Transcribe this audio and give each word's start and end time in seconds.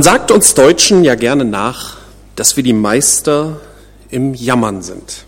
Man 0.00 0.04
sagt 0.04 0.30
uns 0.30 0.54
Deutschen 0.54 1.04
ja 1.04 1.14
gerne 1.14 1.44
nach, 1.44 1.98
dass 2.34 2.56
wir 2.56 2.64
die 2.64 2.72
Meister 2.72 3.60
im 4.08 4.32
Jammern 4.32 4.80
sind. 4.80 5.26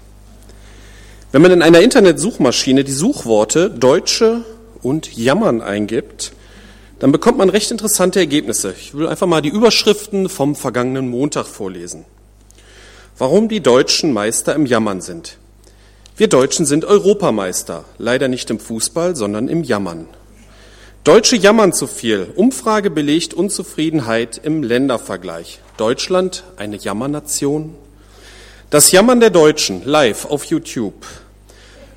Wenn 1.30 1.42
man 1.42 1.50
in 1.50 1.60
einer 1.60 1.82
Internetsuchmaschine 1.82 2.82
die 2.82 2.92
Suchworte 2.92 3.68
Deutsche 3.68 4.46
und 4.80 5.14
Jammern 5.14 5.60
eingibt, 5.60 6.32
dann 7.00 7.12
bekommt 7.12 7.36
man 7.36 7.50
recht 7.50 7.70
interessante 7.70 8.18
Ergebnisse. 8.18 8.74
Ich 8.80 8.94
will 8.94 9.08
einfach 9.08 9.26
mal 9.26 9.42
die 9.42 9.50
Überschriften 9.50 10.30
vom 10.30 10.56
vergangenen 10.56 11.10
Montag 11.10 11.44
vorlesen. 11.44 12.06
Warum 13.18 13.50
die 13.50 13.60
Deutschen 13.60 14.10
Meister 14.14 14.54
im 14.54 14.64
Jammern 14.64 15.02
sind. 15.02 15.36
Wir 16.16 16.28
Deutschen 16.28 16.64
sind 16.64 16.86
Europameister, 16.86 17.84
leider 17.98 18.28
nicht 18.28 18.48
im 18.48 18.58
Fußball, 18.58 19.16
sondern 19.16 19.48
im 19.48 19.64
Jammern. 19.64 20.08
Deutsche 21.04 21.34
jammern 21.34 21.72
zu 21.72 21.88
viel. 21.88 22.32
Umfrage 22.36 22.88
belegt 22.88 23.34
Unzufriedenheit 23.34 24.40
im 24.44 24.62
Ländervergleich. 24.62 25.58
Deutschland 25.76 26.44
eine 26.56 26.76
Jammernation? 26.76 27.74
Das 28.70 28.92
Jammern 28.92 29.18
der 29.18 29.30
Deutschen 29.30 29.84
live 29.84 30.26
auf 30.26 30.44
YouTube. 30.44 31.04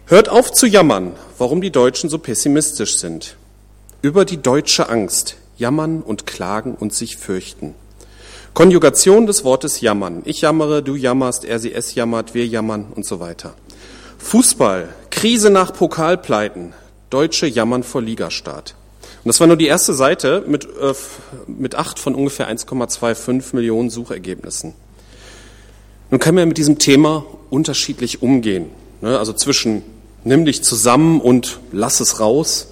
Hört 0.08 0.28
auf 0.28 0.52
zu 0.52 0.66
jammern, 0.66 1.14
warum 1.38 1.62
die 1.62 1.70
Deutschen 1.70 2.10
so 2.10 2.18
pessimistisch 2.18 2.98
sind. 2.98 3.38
Über 4.02 4.26
die 4.26 4.42
deutsche 4.42 4.90
Angst. 4.90 5.38
Jammern 5.56 6.02
und 6.02 6.26
klagen 6.26 6.74
und 6.74 6.92
sich 6.92 7.18
fürchten. 7.18 7.76
Konjugation 8.56 9.28
des 9.28 9.44
Wortes 9.44 9.82
jammern. 9.82 10.24
Ich 10.26 10.42
jammere, 10.42 10.82
du 10.82 10.96
jammerst, 10.96 11.46
er, 11.46 11.60
sie, 11.60 11.74
es 11.74 11.94
jammert, 11.94 12.34
wir 12.34 12.48
jammern 12.48 12.88
und 12.96 13.06
so 13.06 13.20
weiter. 13.20 13.54
Fußball. 14.18 14.90
Krise 15.12 15.52
nach 15.52 15.74
Pokalpleiten. 15.74 16.74
Deutsche 17.12 17.46
jammern 17.46 17.84
vor 17.84 18.02
Ligastart. 18.02 18.74
Und 19.26 19.30
das 19.30 19.40
war 19.40 19.48
nur 19.48 19.58
die 19.58 19.66
erste 19.66 19.96
Seite 19.96 20.44
mit, 20.46 20.66
äh, 20.66 20.94
mit 21.48 21.74
acht 21.74 21.98
von 21.98 22.14
ungefähr 22.14 22.48
1,25 22.48 23.56
Millionen 23.56 23.90
Suchergebnissen. 23.90 24.76
Nun 26.12 26.20
kann 26.20 26.36
man 26.36 26.48
mit 26.48 26.60
diesem 26.60 26.78
Thema 26.78 27.26
unterschiedlich 27.50 28.22
umgehen. 28.22 28.68
Ne? 29.02 29.18
Also 29.18 29.34
zwischen 29.34 29.82
nimm 30.24 30.46
dich 30.46 30.64
zusammen 30.64 31.20
und 31.22 31.60
lass 31.72 32.02
es 32.02 32.20
raus, 32.20 32.68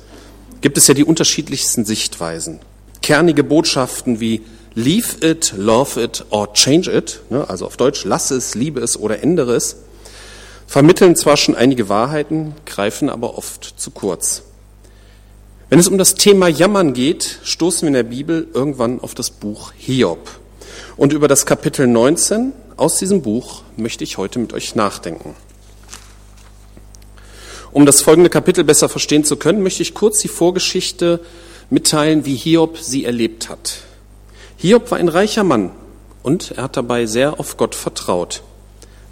gibt 0.62 0.78
es 0.78 0.86
ja 0.86 0.94
die 0.94 1.04
unterschiedlichsten 1.04 1.86
Sichtweisen. 1.86 2.60
Kernige 3.02 3.44
Botschaften 3.44 4.20
wie 4.20 4.44
leave 4.76 5.26
it, 5.28 5.56
love 5.58 6.00
it 6.00 6.24
or 6.30 6.54
change 6.54 6.92
it, 6.92 7.22
ne? 7.32 7.50
also 7.50 7.66
auf 7.66 7.78
Deutsch 7.78 8.06
lass 8.06 8.30
es, 8.30 8.54
liebe 8.54 8.80
es 8.80 8.96
oder 8.96 9.24
ändere 9.24 9.56
es, 9.56 9.78
vermitteln 10.68 11.16
zwar 11.16 11.36
schon 11.36 11.56
einige 11.56 11.90
Wahrheiten, 11.90 12.54
greifen 12.68 13.10
aber 13.10 13.40
oft 13.40 13.74
zu 13.78 13.90
kurz. 13.90 14.44
Wenn 15.70 15.80
es 15.80 15.88
um 15.88 15.98
das 15.98 16.16
Thema 16.16 16.48
Jammern 16.48 16.94
geht, 16.94 17.40
stoßen 17.44 17.82
wir 17.84 17.88
in 17.88 17.94
der 17.94 18.04
Bibel 18.04 18.48
irgendwann 18.54 19.00
auf 19.00 19.16
das 19.16 19.32
Buch 19.32 19.72
Hiob. 19.78 20.30
Und 20.98 21.14
über 21.14 21.28
das 21.28 21.46
Kapitel 21.46 21.88
19 21.88 22.52
aus 22.76 22.98
diesem 22.98 23.22
Buch 23.22 23.64
möchte 23.78 24.04
ich 24.04 24.18
heute 24.18 24.40
mit 24.40 24.54
euch 24.54 24.76
nachdenken. 24.76 25.36
Um 27.72 27.86
das 27.86 28.02
folgende 28.02 28.30
Kapitel 28.30 28.64
besser 28.64 28.90
verstehen 28.90 29.24
zu 29.24 29.38
können, 29.38 29.64
möchte 29.64 29.82
ich 29.82 29.96
kurz 29.96 30.20
die 30.20 30.28
Vorgeschichte 30.28 31.22
mitteilen, 31.70 32.26
wie 32.26 32.36
Hiob 32.36 32.78
sie 32.78 33.06
erlebt 33.06 33.50
hat. 33.50 33.80
Hiob 34.58 34.92
war 34.92 35.00
ein 35.00 35.10
reicher 35.10 35.44
Mann 35.44 35.72
und 36.22 36.52
er 36.52 36.64
hat 36.64 36.78
dabei 36.78 37.06
sehr 37.06 37.40
auf 37.40 37.58
Gott 37.58 37.74
vertraut. 37.74 38.44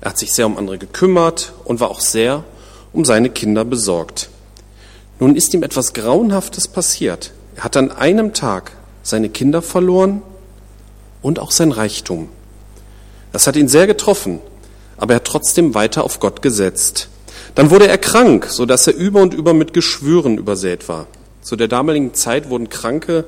Er 0.02 0.12
hat 0.12 0.20
sich 0.20 0.34
sehr 0.34 0.46
um 0.46 0.58
andere 0.58 0.78
gekümmert 0.78 1.54
und 1.64 1.80
war 1.80 1.90
auch 1.90 2.02
sehr 2.02 2.44
um 2.94 3.06
seine 3.06 3.30
Kinder 3.30 3.66
besorgt. 3.66 4.30
Nun 5.22 5.36
ist 5.36 5.54
ihm 5.54 5.62
etwas 5.62 5.94
Grauenhaftes 5.94 6.68
passiert. 6.68 7.32
Er 7.56 7.66
hat 7.66 7.78
an 7.78 7.92
einem 7.92 8.34
Tag 8.34 8.72
seine 9.04 9.30
Kinder 9.30 9.62
verloren 9.62 10.24
und 11.22 11.38
auch 11.38 11.52
sein 11.52 11.72
Reichtum. 11.72 12.28
Das 13.32 13.46
hat 13.46 13.56
ihn 13.56 13.68
sehr 13.68 13.86
getroffen, 13.86 14.40
aber 14.98 15.14
er 15.14 15.16
hat 15.18 15.26
trotzdem 15.26 15.76
weiter 15.76 16.04
auf 16.04 16.20
Gott 16.20 16.42
gesetzt. 16.42 17.08
Dann 17.54 17.70
wurde 17.70 17.88
er 17.88 18.00
krank, 18.00 18.48
so 18.50 18.66
dass 18.66 18.88
er 18.88 18.96
über 18.96 19.22
und 19.22 19.36
über 19.36 19.54
mit 19.54 19.76
Geschwüren 19.76 20.40
übersät 20.40 20.90
war. 20.90 21.06
Zu 21.44 21.56
der 21.56 21.68
damaligen 21.68 22.16
Zeit 22.16 22.50
wurden 22.50 22.70
Kranke, 22.70 23.26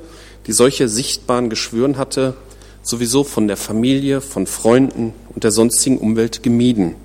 die 0.48 0.52
solche 0.52 0.88
sichtbaren 0.88 1.48
Geschwüren 1.48 1.96
hatte, 1.96 2.34
sowieso 2.82 3.22
von 3.22 3.46
der 3.46 3.56
Familie, 3.56 4.20
von 4.20 4.48
Freunden 4.48 5.14
und 5.32 5.44
der 5.44 5.52
sonstigen 5.52 5.98
Umwelt 5.98 6.42
gemieden, 6.42 6.96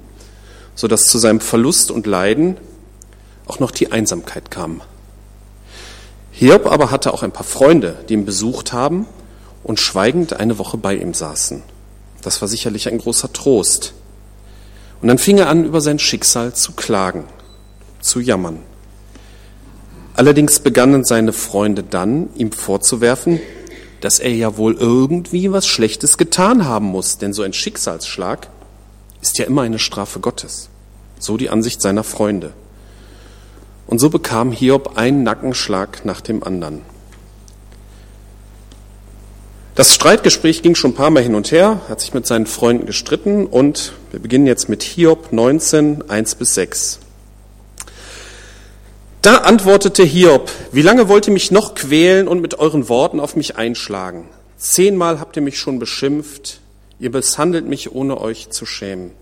so 0.73 0.87
dass 0.87 1.05
zu 1.05 1.19
seinem 1.19 1.41
Verlust 1.41 1.91
und 1.91 2.07
Leiden 2.07 2.57
auch 3.49 3.59
noch 3.59 3.71
die 3.71 3.91
Einsamkeit 3.91 4.51
kam. 4.51 4.81
Hiob 6.31 6.67
aber 6.67 6.91
hatte 6.91 7.13
auch 7.13 7.23
ein 7.23 7.31
paar 7.31 7.43
Freunde, 7.43 7.97
die 8.07 8.13
ihn 8.13 8.25
besucht 8.25 8.71
haben 8.71 9.07
und 9.63 9.79
schweigend 9.79 10.33
eine 10.33 10.57
Woche 10.57 10.77
bei 10.77 10.95
ihm 10.95 11.13
saßen. 11.13 11.63
Das 12.21 12.41
war 12.41 12.47
sicherlich 12.47 12.87
ein 12.87 12.97
großer 12.97 13.33
Trost. 13.33 13.93
Und 15.01 15.07
dann 15.07 15.17
fing 15.17 15.37
er 15.37 15.49
an, 15.49 15.65
über 15.65 15.81
sein 15.81 15.99
Schicksal 15.99 16.53
zu 16.53 16.73
klagen, 16.73 17.25
zu 18.01 18.19
jammern. 18.19 18.59
Allerdings 20.13 20.59
begannen 20.59 21.05
seine 21.05 21.33
Freunde 21.33 21.83
dann, 21.83 22.29
ihm 22.35 22.51
vorzuwerfen, 22.51 23.39
dass 24.01 24.19
er 24.19 24.33
ja 24.33 24.57
wohl 24.57 24.75
irgendwie 24.75 25.51
was 25.51 25.67
Schlechtes 25.67 26.17
getan 26.17 26.65
haben 26.65 26.85
muss, 26.85 27.17
denn 27.17 27.33
so 27.33 27.43
ein 27.43 27.53
Schicksalsschlag 27.53 28.49
ist 29.21 29.37
ja 29.37 29.45
immer 29.45 29.61
eine 29.61 29.79
Strafe 29.79 30.19
Gottes. 30.19 30.69
So 31.19 31.37
die 31.37 31.49
Ansicht 31.49 31.81
seiner 31.81 32.03
Freunde. 32.03 32.53
Und 33.89 33.97
so 33.97 34.11
bekam 34.11 34.51
Hiob 34.51 34.97
einen 34.99 35.23
Nackenschlag 35.23 36.05
nach 36.05 36.21
dem 36.21 36.43
anderen. 36.43 36.83
Das 39.73 39.95
Streitgespräch 39.95 40.61
ging 40.61 40.75
schon 40.75 40.91
ein 40.91 40.93
paar 40.93 41.09
Mal 41.09 41.23
hin 41.23 41.33
und 41.33 41.51
her, 41.51 41.81
hat 41.89 41.99
sich 41.99 42.13
mit 42.13 42.27
seinen 42.27 42.45
Freunden 42.45 42.85
gestritten 42.85 43.47
und 43.47 43.93
wir 44.11 44.19
beginnen 44.19 44.45
jetzt 44.45 44.69
mit 44.69 44.83
Hiob 44.83 45.33
19, 45.33 46.07
1 46.07 46.35
bis 46.35 46.53
6. 46.53 46.99
Da 49.23 49.37
antwortete 49.37 50.03
Hiob, 50.03 50.51
wie 50.71 50.83
lange 50.83 51.09
wollt 51.09 51.25
ihr 51.25 51.33
mich 51.33 51.49
noch 51.49 51.73
quälen 51.73 52.27
und 52.27 52.41
mit 52.41 52.59
euren 52.59 52.89
Worten 52.89 53.19
auf 53.19 53.35
mich 53.35 53.55
einschlagen? 53.55 54.29
Zehnmal 54.59 55.19
habt 55.19 55.35
ihr 55.35 55.41
mich 55.41 55.57
schon 55.57 55.79
beschimpft, 55.79 56.59
ihr 56.99 57.09
misshandelt 57.09 57.65
mich, 57.65 57.91
ohne 57.91 58.21
euch 58.21 58.51
zu 58.51 58.67
schämen. 58.67 59.13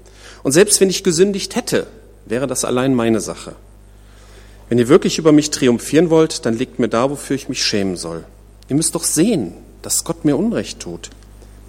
Und 0.43 0.51
selbst 0.51 0.81
wenn 0.81 0.89
ich 0.89 1.05
gesündigt 1.05 1.55
hätte, 1.55 1.87
wäre 2.25 2.47
das 2.47 2.65
allein 2.65 2.93
meine 2.93 3.21
Sache. 3.21 3.55
Wenn 4.69 4.79
ihr 4.79 4.89
wirklich 4.89 5.17
über 5.17 5.31
mich 5.31 5.49
triumphieren 5.49 6.09
wollt, 6.09 6.45
dann 6.45 6.57
legt 6.57 6.79
mir 6.79 6.89
da, 6.89 7.09
wofür 7.09 7.35
ich 7.35 7.49
mich 7.49 7.63
schämen 7.63 7.95
soll. 7.95 8.25
Ihr 8.67 8.75
müsst 8.75 8.95
doch 8.95 9.03
sehen, 9.03 9.53
dass 9.81 10.03
Gott 10.03 10.25
mir 10.25 10.35
Unrecht 10.35 10.81
tut. 10.81 11.09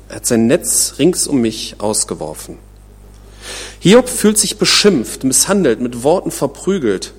Er 0.08 0.16
hat 0.16 0.26
sein 0.26 0.46
Netz 0.46 0.94
rings 0.98 1.26
um 1.26 1.40
mich 1.40 1.76
ausgeworfen. 1.78 2.58
Hiob 3.80 4.08
fühlt 4.08 4.38
sich 4.38 4.58
beschimpft, 4.58 5.22
misshandelt, 5.22 5.80
mit 5.80 6.02
Worten 6.02 6.30
verprügelt. 6.30 7.12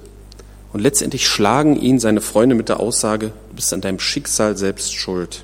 Und 0.73 0.81
letztendlich 0.81 1.27
schlagen 1.27 1.79
ihn 1.79 1.99
seine 1.99 2.21
Freunde 2.21 2.55
mit 2.55 2.69
der 2.69 2.79
Aussage, 2.79 3.31
du 3.49 3.55
bist 3.55 3.73
an 3.73 3.81
deinem 3.81 3.99
Schicksal 3.99 4.57
selbst 4.57 4.93
schuld. 4.93 5.43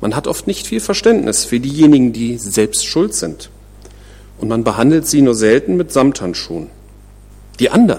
Man 0.00 0.14
hat 0.14 0.26
oft 0.26 0.46
nicht 0.46 0.66
viel 0.66 0.80
Verständnis 0.80 1.44
für 1.44 1.58
diejenigen, 1.58 2.12
die 2.12 2.36
selbst 2.36 2.84
schuld 2.84 3.14
sind. 3.14 3.50
Und 4.38 4.48
man 4.48 4.64
behandelt 4.64 5.06
sie 5.06 5.22
nur 5.22 5.34
selten 5.34 5.76
mit 5.76 5.92
Samthandschuhen. 5.92 6.68
Die 7.58 7.70
anderen, 7.70 7.93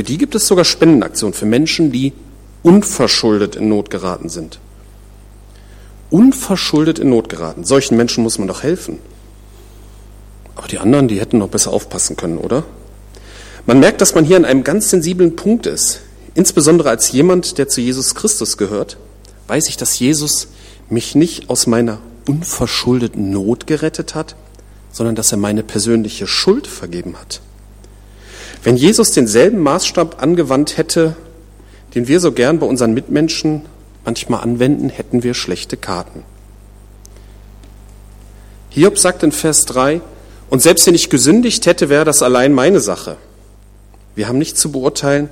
für 0.00 0.04
die 0.04 0.16
gibt 0.16 0.34
es 0.34 0.46
sogar 0.46 0.64
Spendenaktionen 0.64 1.34
für 1.34 1.44
Menschen, 1.44 1.92
die 1.92 2.14
unverschuldet 2.62 3.54
in 3.54 3.68
Not 3.68 3.90
geraten 3.90 4.30
sind. 4.30 4.58
Unverschuldet 6.08 6.98
in 6.98 7.10
Not 7.10 7.28
geraten. 7.28 7.64
Solchen 7.64 7.98
Menschen 7.98 8.22
muss 8.22 8.38
man 8.38 8.48
doch 8.48 8.62
helfen. 8.62 8.98
Aber 10.54 10.68
die 10.68 10.78
anderen, 10.78 11.06
die 11.06 11.20
hätten 11.20 11.36
noch 11.36 11.50
besser 11.50 11.70
aufpassen 11.70 12.16
können, 12.16 12.38
oder? 12.38 12.64
Man 13.66 13.78
merkt, 13.78 14.00
dass 14.00 14.14
man 14.14 14.24
hier 14.24 14.38
an 14.38 14.46
einem 14.46 14.64
ganz 14.64 14.88
sensiblen 14.88 15.36
Punkt 15.36 15.66
ist. 15.66 16.00
Insbesondere 16.34 16.88
als 16.88 17.12
jemand, 17.12 17.58
der 17.58 17.68
zu 17.68 17.82
Jesus 17.82 18.14
Christus 18.14 18.56
gehört, 18.56 18.96
weiß 19.48 19.68
ich, 19.68 19.76
dass 19.76 19.98
Jesus 19.98 20.48
mich 20.88 21.14
nicht 21.14 21.50
aus 21.50 21.66
meiner 21.66 21.98
unverschuldeten 22.26 23.32
Not 23.32 23.66
gerettet 23.66 24.14
hat, 24.14 24.34
sondern 24.92 25.14
dass 25.14 25.30
er 25.30 25.36
meine 25.36 25.62
persönliche 25.62 26.26
Schuld 26.26 26.66
vergeben 26.66 27.16
hat. 27.20 27.42
Wenn 28.62 28.76
Jesus 28.76 29.12
denselben 29.12 29.60
Maßstab 29.60 30.22
angewandt 30.22 30.76
hätte, 30.76 31.16
den 31.94 32.08
wir 32.08 32.20
so 32.20 32.32
gern 32.32 32.58
bei 32.58 32.66
unseren 32.66 32.92
Mitmenschen 32.92 33.62
manchmal 34.04 34.42
anwenden, 34.42 34.90
hätten 34.90 35.22
wir 35.22 35.34
schlechte 35.34 35.76
Karten. 35.76 36.22
Hiob 38.70 38.98
sagt 38.98 39.22
in 39.22 39.32
Vers 39.32 39.64
3, 39.66 40.00
und 40.50 40.60
selbst 40.60 40.86
wenn 40.86 40.94
ich 40.94 41.10
gesündigt 41.10 41.66
hätte, 41.66 41.88
wäre 41.88 42.04
das 42.04 42.22
allein 42.22 42.52
meine 42.52 42.80
Sache. 42.80 43.16
Wir 44.14 44.28
haben 44.28 44.38
nicht 44.38 44.58
zu 44.58 44.72
beurteilen, 44.72 45.28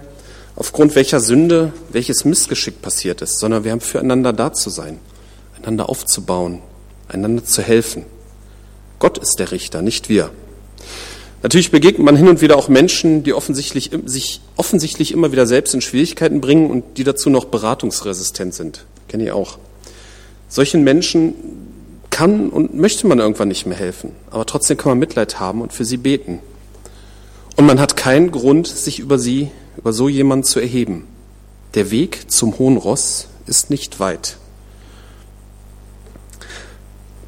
aufgrund 0.57 0.95
welcher 0.95 1.21
Sünde 1.21 1.73
welches 1.91 2.25
Missgeschick 2.25 2.83
passiert 2.83 3.21
ist, 3.23 3.39
sondern 3.39 3.65
wir 3.65 3.73
haben 3.73 3.81
füreinander 3.81 4.33
da 4.33 4.53
zu 4.53 4.71
sein, 4.71 4.99
einander 5.61 5.89
aufzubauen, 5.89 6.63
einander 7.09 7.45
zu 7.45 7.63
helfen. 7.63 8.07
Gott 8.99 9.19
ist 9.19 9.39
der 9.39 9.53
Richter, 9.53 9.83
nicht 9.83 10.09
wir. 10.09 10.31
Natürlich 11.43 11.71
begegnet 11.71 12.05
man 12.05 12.17
hin 12.17 12.29
und 12.29 12.41
wieder 12.41 12.57
auch 12.57 12.69
Menschen, 12.69 13.23
die 13.23 13.33
offensichtlich, 13.33 13.91
sich 14.05 14.41
offensichtlich 14.57 15.13
immer 15.13 15.31
wieder 15.31 15.47
selbst 15.47 15.73
in 15.73 15.81
Schwierigkeiten 15.81 16.41
bringen 16.41 16.69
und 16.71 16.99
die 16.99 17.05
dazu 17.05 17.31
noch 17.31 17.45
beratungsresistent 17.45 18.55
sind. 18.55 18.85
Kenne 19.07 19.25
ich 19.25 19.33
auch. 19.33 19.59
Solchen 20.49 20.83
Menschen 20.83 21.35
kann 22.11 22.49
und 22.49 22.75
möchte 22.75 23.07
man 23.07 23.21
irgendwann 23.21 23.49
nicht 23.49 23.67
mehr 23.67 23.77
helfen, 23.77 24.13
aber 24.31 24.47
trotzdem 24.47 24.77
kann 24.77 24.91
man 24.91 24.99
Mitleid 24.99 25.39
haben 25.39 25.61
und 25.61 25.73
für 25.73 25.85
sie 25.85 25.99
beten. 25.99 26.41
Und 27.57 27.67
man 27.67 27.79
hat 27.79 27.97
keinen 27.97 28.31
Grund, 28.31 28.67
sich 28.67 28.99
über 28.99 29.19
sie, 29.19 29.51
über 29.77 29.93
so 29.93 30.09
jemanden 30.09 30.45
zu 30.45 30.59
erheben. 30.59 31.07
Der 31.75 31.91
Weg 31.91 32.31
zum 32.31 32.59
Hohen 32.59 32.77
Ross 32.77 33.29
ist 33.47 33.71
nicht 33.71 34.01
weit. 34.01 34.39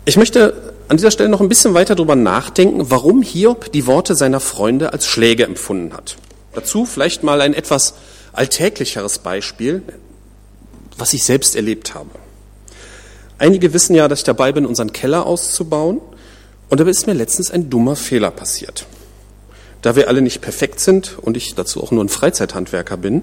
Ich 0.04 0.16
möchte 0.16 0.69
an 0.90 0.96
dieser 0.96 1.12
Stelle 1.12 1.28
noch 1.28 1.40
ein 1.40 1.48
bisschen 1.48 1.72
weiter 1.72 1.94
darüber 1.94 2.16
nachdenken, 2.16 2.90
warum 2.90 3.22
Hiob 3.22 3.70
die 3.70 3.86
Worte 3.86 4.16
seiner 4.16 4.40
Freunde 4.40 4.92
als 4.92 5.06
Schläge 5.06 5.44
empfunden 5.44 5.94
hat. 5.94 6.16
Dazu 6.52 6.84
vielleicht 6.84 7.22
mal 7.22 7.40
ein 7.42 7.54
etwas 7.54 7.94
alltäglicheres 8.32 9.20
Beispiel, 9.20 9.84
was 10.98 11.12
ich 11.12 11.22
selbst 11.22 11.54
erlebt 11.54 11.94
habe. 11.94 12.10
Einige 13.38 13.72
wissen 13.72 13.94
ja, 13.94 14.08
dass 14.08 14.18
ich 14.18 14.24
dabei 14.24 14.50
bin, 14.50 14.66
unseren 14.66 14.92
Keller 14.92 15.26
auszubauen. 15.26 16.00
Und 16.70 16.80
dabei 16.80 16.90
ist 16.90 17.06
mir 17.06 17.12
letztens 17.12 17.52
ein 17.52 17.70
dummer 17.70 17.94
Fehler 17.94 18.32
passiert. 18.32 18.84
Da 19.82 19.94
wir 19.94 20.08
alle 20.08 20.22
nicht 20.22 20.40
perfekt 20.40 20.80
sind 20.80 21.18
und 21.22 21.36
ich 21.36 21.54
dazu 21.54 21.84
auch 21.84 21.92
nur 21.92 22.02
ein 22.02 22.08
Freizeithandwerker 22.08 22.96
bin, 22.96 23.22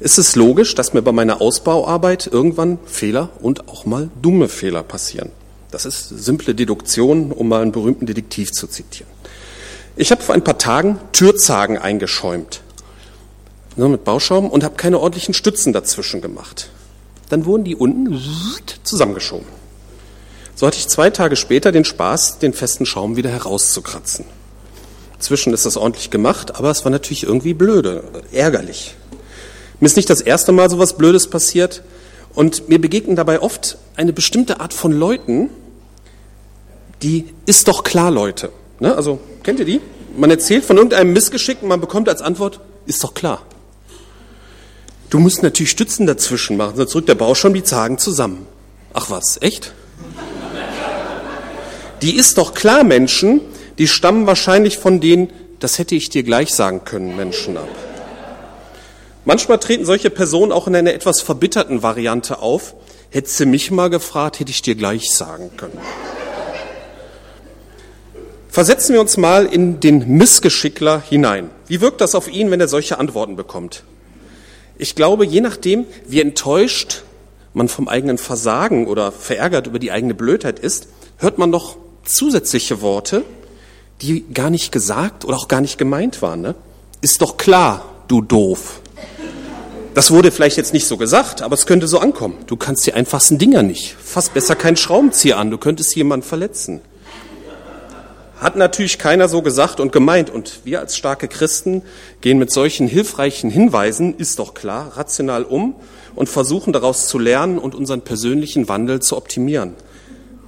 ist 0.00 0.16
es 0.16 0.36
logisch, 0.36 0.74
dass 0.74 0.94
mir 0.94 1.02
bei 1.02 1.12
meiner 1.12 1.42
Ausbauarbeit 1.42 2.30
irgendwann 2.32 2.78
Fehler 2.86 3.28
und 3.42 3.68
auch 3.68 3.84
mal 3.84 4.08
dumme 4.22 4.48
Fehler 4.48 4.82
passieren. 4.82 5.30
Das 5.74 5.84
ist 5.84 6.08
simple 6.08 6.54
Deduktion, 6.54 7.32
um 7.32 7.48
mal 7.48 7.60
einen 7.60 7.72
berühmten 7.72 8.06
Detektiv 8.06 8.52
zu 8.52 8.66
zitieren. 8.66 9.10
Ich 9.96 10.10
habe 10.10 10.22
vor 10.22 10.34
ein 10.34 10.44
paar 10.44 10.58
Tagen 10.58 10.98
Türzagen 11.12 11.78
eingeschäumt 11.78 12.62
ne, 13.76 13.88
mit 13.88 14.04
Bauschaum 14.04 14.50
und 14.50 14.64
habe 14.64 14.76
keine 14.76 14.98
ordentlichen 14.98 15.34
Stützen 15.34 15.72
dazwischen 15.72 16.20
gemacht 16.20 16.70
dann 17.28 17.46
wurden 17.46 17.64
die 17.64 17.76
unten 17.76 18.20
zusammengeschoben. 18.82 19.46
So 20.54 20.66
hatte 20.66 20.78
ich 20.78 20.88
zwei 20.88 21.10
Tage 21.10 21.36
später 21.36 21.72
den 21.72 21.84
Spaß, 21.84 22.38
den 22.38 22.52
festen 22.52 22.86
Schaum 22.86 23.16
wieder 23.16 23.30
herauszukratzen. 23.30 24.24
Zwischen 25.18 25.52
ist 25.52 25.66
das 25.66 25.76
ordentlich 25.76 26.10
gemacht, 26.10 26.54
aber 26.54 26.70
es 26.70 26.84
war 26.84 26.92
natürlich 26.92 27.24
irgendwie 27.24 27.54
blöde, 27.54 28.04
ärgerlich. 28.30 28.94
Mir 29.80 29.86
ist 29.86 29.96
nicht 29.96 30.10
das 30.10 30.20
erste 30.20 30.52
Mal 30.52 30.70
so 30.70 30.78
was 30.78 30.96
Blödes 30.96 31.28
passiert 31.28 31.82
und 32.34 32.68
mir 32.68 32.80
begegnen 32.80 33.16
dabei 33.16 33.40
oft 33.40 33.78
eine 33.96 34.12
bestimmte 34.12 34.60
Art 34.60 34.72
von 34.72 34.92
Leuten, 34.92 35.50
die 37.04 37.26
ist 37.44 37.68
doch 37.68 37.84
klar 37.84 38.10
Leute. 38.10 38.50
Ne? 38.80 38.96
Also 38.96 39.20
kennt 39.42 39.60
ihr 39.60 39.66
die? 39.66 39.80
Man 40.16 40.30
erzählt 40.30 40.64
von 40.64 40.78
irgendeinem 40.78 41.12
Missgeschick 41.12 41.58
und 41.60 41.68
man 41.68 41.80
bekommt 41.80 42.08
als 42.08 42.22
Antwort, 42.22 42.60
ist 42.86 43.04
doch 43.04 43.12
klar. 43.12 43.42
Du 45.10 45.18
musst 45.18 45.42
natürlich 45.42 45.70
Stützen 45.70 46.06
dazwischen 46.06 46.56
machen, 46.56 46.76
sonst 46.76 46.94
rückt 46.94 47.08
der 47.08 47.14
Bau 47.14 47.34
schon 47.34 47.52
die 47.52 47.62
Zagen 47.62 47.98
zusammen. 47.98 48.46
Ach 48.94 49.10
was, 49.10 49.40
echt? 49.42 49.74
Die 52.00 52.16
ist 52.16 52.38
doch 52.38 52.54
klar, 52.54 52.84
Menschen, 52.84 53.42
die 53.78 53.86
stammen 53.86 54.26
wahrscheinlich 54.26 54.78
von 54.78 55.00
den, 55.00 55.30
das 55.60 55.78
hätte 55.78 55.94
ich 55.94 56.08
dir 56.08 56.22
gleich 56.22 56.54
sagen 56.54 56.84
können, 56.84 57.16
Menschen 57.16 57.56
ab. 57.56 57.68
Manchmal 59.26 59.58
treten 59.58 59.84
solche 59.84 60.10
Personen 60.10 60.52
auch 60.52 60.66
in 60.66 60.76
einer 60.76 60.94
etwas 60.94 61.20
verbitterten 61.20 61.82
Variante 61.82 62.38
auf. 62.40 62.74
Hättest 63.10 63.40
du 63.40 63.46
mich 63.46 63.70
mal 63.70 63.90
gefragt, 63.90 64.40
hätte 64.40 64.50
ich 64.50 64.62
dir 64.62 64.74
gleich 64.74 65.10
sagen 65.10 65.50
können. 65.56 65.78
Versetzen 68.54 68.92
wir 68.92 69.00
uns 69.00 69.16
mal 69.16 69.46
in 69.46 69.80
den 69.80 70.16
Missgeschickler 70.16 71.00
hinein. 71.00 71.50
Wie 71.66 71.80
wirkt 71.80 72.00
das 72.00 72.14
auf 72.14 72.32
ihn, 72.32 72.52
wenn 72.52 72.60
er 72.60 72.68
solche 72.68 73.00
Antworten 73.00 73.34
bekommt? 73.34 73.82
Ich 74.78 74.94
glaube, 74.94 75.26
je 75.26 75.40
nachdem, 75.40 75.86
wie 76.06 76.20
enttäuscht 76.20 77.02
man 77.52 77.66
vom 77.66 77.88
eigenen 77.88 78.16
Versagen 78.16 78.86
oder 78.86 79.10
verärgert 79.10 79.66
über 79.66 79.80
die 79.80 79.90
eigene 79.90 80.14
Blödheit 80.14 80.60
ist, 80.60 80.86
hört 81.16 81.36
man 81.36 81.50
noch 81.50 81.76
zusätzliche 82.04 82.80
Worte, 82.80 83.24
die 84.02 84.24
gar 84.32 84.50
nicht 84.50 84.70
gesagt 84.70 85.24
oder 85.24 85.36
auch 85.36 85.48
gar 85.48 85.60
nicht 85.60 85.76
gemeint 85.76 86.22
waren. 86.22 86.40
Ne? 86.40 86.54
Ist 87.00 87.22
doch 87.22 87.36
klar, 87.38 87.84
du 88.06 88.22
doof. 88.22 88.80
Das 89.94 90.12
wurde 90.12 90.30
vielleicht 90.30 90.58
jetzt 90.58 90.72
nicht 90.72 90.86
so 90.86 90.96
gesagt, 90.96 91.42
aber 91.42 91.54
es 91.54 91.66
könnte 91.66 91.88
so 91.88 91.98
ankommen. 91.98 92.36
Du 92.46 92.54
kannst 92.54 92.86
die 92.86 92.92
einfachsten 92.92 93.36
Dinger 93.36 93.64
nicht. 93.64 93.96
Fass 94.00 94.28
besser 94.28 94.54
keinen 94.54 94.76
Schraubenzieher 94.76 95.38
an, 95.38 95.50
du 95.50 95.58
könntest 95.58 95.96
jemanden 95.96 96.24
verletzen. 96.24 96.82
Hat 98.40 98.56
natürlich 98.56 98.98
keiner 98.98 99.28
so 99.28 99.42
gesagt 99.42 99.80
und 99.80 99.92
gemeint. 99.92 100.30
Und 100.30 100.60
wir 100.64 100.80
als 100.80 100.96
starke 100.96 101.28
Christen 101.28 101.82
gehen 102.20 102.38
mit 102.38 102.50
solchen 102.50 102.88
hilfreichen 102.88 103.50
Hinweisen, 103.50 104.16
ist 104.16 104.38
doch 104.38 104.54
klar, 104.54 104.96
rational 104.96 105.44
um 105.44 105.74
und 106.14 106.28
versuchen 106.28 106.72
daraus 106.72 107.06
zu 107.06 107.18
lernen 107.18 107.58
und 107.58 107.74
unseren 107.74 108.02
persönlichen 108.02 108.68
Wandel 108.68 109.00
zu 109.00 109.16
optimieren. 109.16 109.74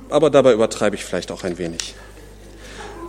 Aber 0.08 0.30
dabei 0.30 0.52
übertreibe 0.52 0.96
ich 0.96 1.04
vielleicht 1.04 1.32
auch 1.32 1.44
ein 1.44 1.58
wenig. 1.58 1.94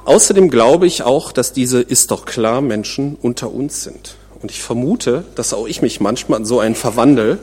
Außerdem 0.06 0.50
glaube 0.50 0.88
ich 0.88 1.04
auch, 1.04 1.32
dass 1.32 1.52
diese 1.52 1.82
ist 1.82 2.12
doch 2.12 2.26
klar 2.26 2.62
Menschen 2.62 3.18
unter 3.22 3.52
uns 3.52 3.84
sind. 3.84 4.16
Und 4.42 4.52
ich 4.52 4.62
vermute, 4.62 5.26
dass 5.36 5.54
auch 5.54 5.68
ich 5.68 5.82
mich 5.82 6.00
manchmal 6.00 6.40
in 6.40 6.46
so 6.46 6.60
einen 6.60 6.76
verwandel, 6.76 7.40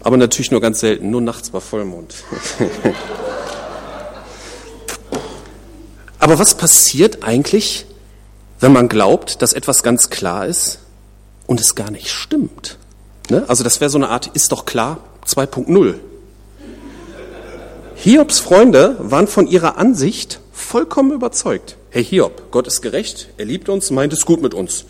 aber 0.00 0.16
natürlich 0.16 0.50
nur 0.50 0.60
ganz 0.60 0.80
selten, 0.80 1.10
nur 1.10 1.20
nachts 1.20 1.50
bei 1.50 1.60
Vollmond. 1.60 2.14
Aber 6.22 6.38
was 6.38 6.54
passiert 6.54 7.24
eigentlich, 7.24 7.84
wenn 8.60 8.72
man 8.72 8.88
glaubt, 8.88 9.42
dass 9.42 9.52
etwas 9.52 9.82
ganz 9.82 10.08
klar 10.08 10.46
ist 10.46 10.78
und 11.48 11.58
es 11.58 11.74
gar 11.74 11.90
nicht 11.90 12.10
stimmt? 12.10 12.78
Ne? 13.28 13.44
Also 13.48 13.64
das 13.64 13.80
wäre 13.80 13.90
so 13.90 13.98
eine 13.98 14.08
Art, 14.08 14.28
ist 14.28 14.52
doch 14.52 14.64
klar 14.64 15.00
2.0. 15.26 15.94
Hiobs 17.96 18.38
Freunde 18.38 18.94
waren 19.00 19.26
von 19.26 19.48
ihrer 19.48 19.78
Ansicht 19.78 20.38
vollkommen 20.52 21.10
überzeugt. 21.10 21.76
Hey 21.90 22.04
Hiob, 22.04 22.52
Gott 22.52 22.68
ist 22.68 22.82
gerecht, 22.82 23.30
er 23.36 23.46
liebt 23.46 23.68
uns, 23.68 23.90
meint 23.90 24.12
es 24.12 24.24
gut 24.24 24.42
mit 24.42 24.54
uns. 24.54 24.84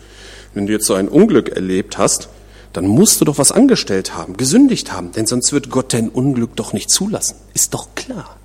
Wenn 0.53 0.67
du 0.67 0.73
jetzt 0.73 0.85
so 0.85 0.93
ein 0.93 1.07
Unglück 1.07 1.49
erlebt 1.49 1.97
hast, 1.97 2.29
dann 2.73 2.85
musst 2.85 3.21
du 3.21 3.25
doch 3.25 3.39
was 3.39 3.51
angestellt 3.51 4.15
haben, 4.15 4.37
gesündigt 4.37 4.93
haben, 4.93 5.11
denn 5.13 5.25
sonst 5.25 5.51
wird 5.51 5.71
Gott 5.71 5.93
dein 5.93 6.09
Unglück 6.09 6.55
doch 6.55 6.73
nicht 6.73 6.91
zulassen. 6.91 7.37
Ist 7.55 7.73
doch 7.73 7.95
klar. 7.95 8.37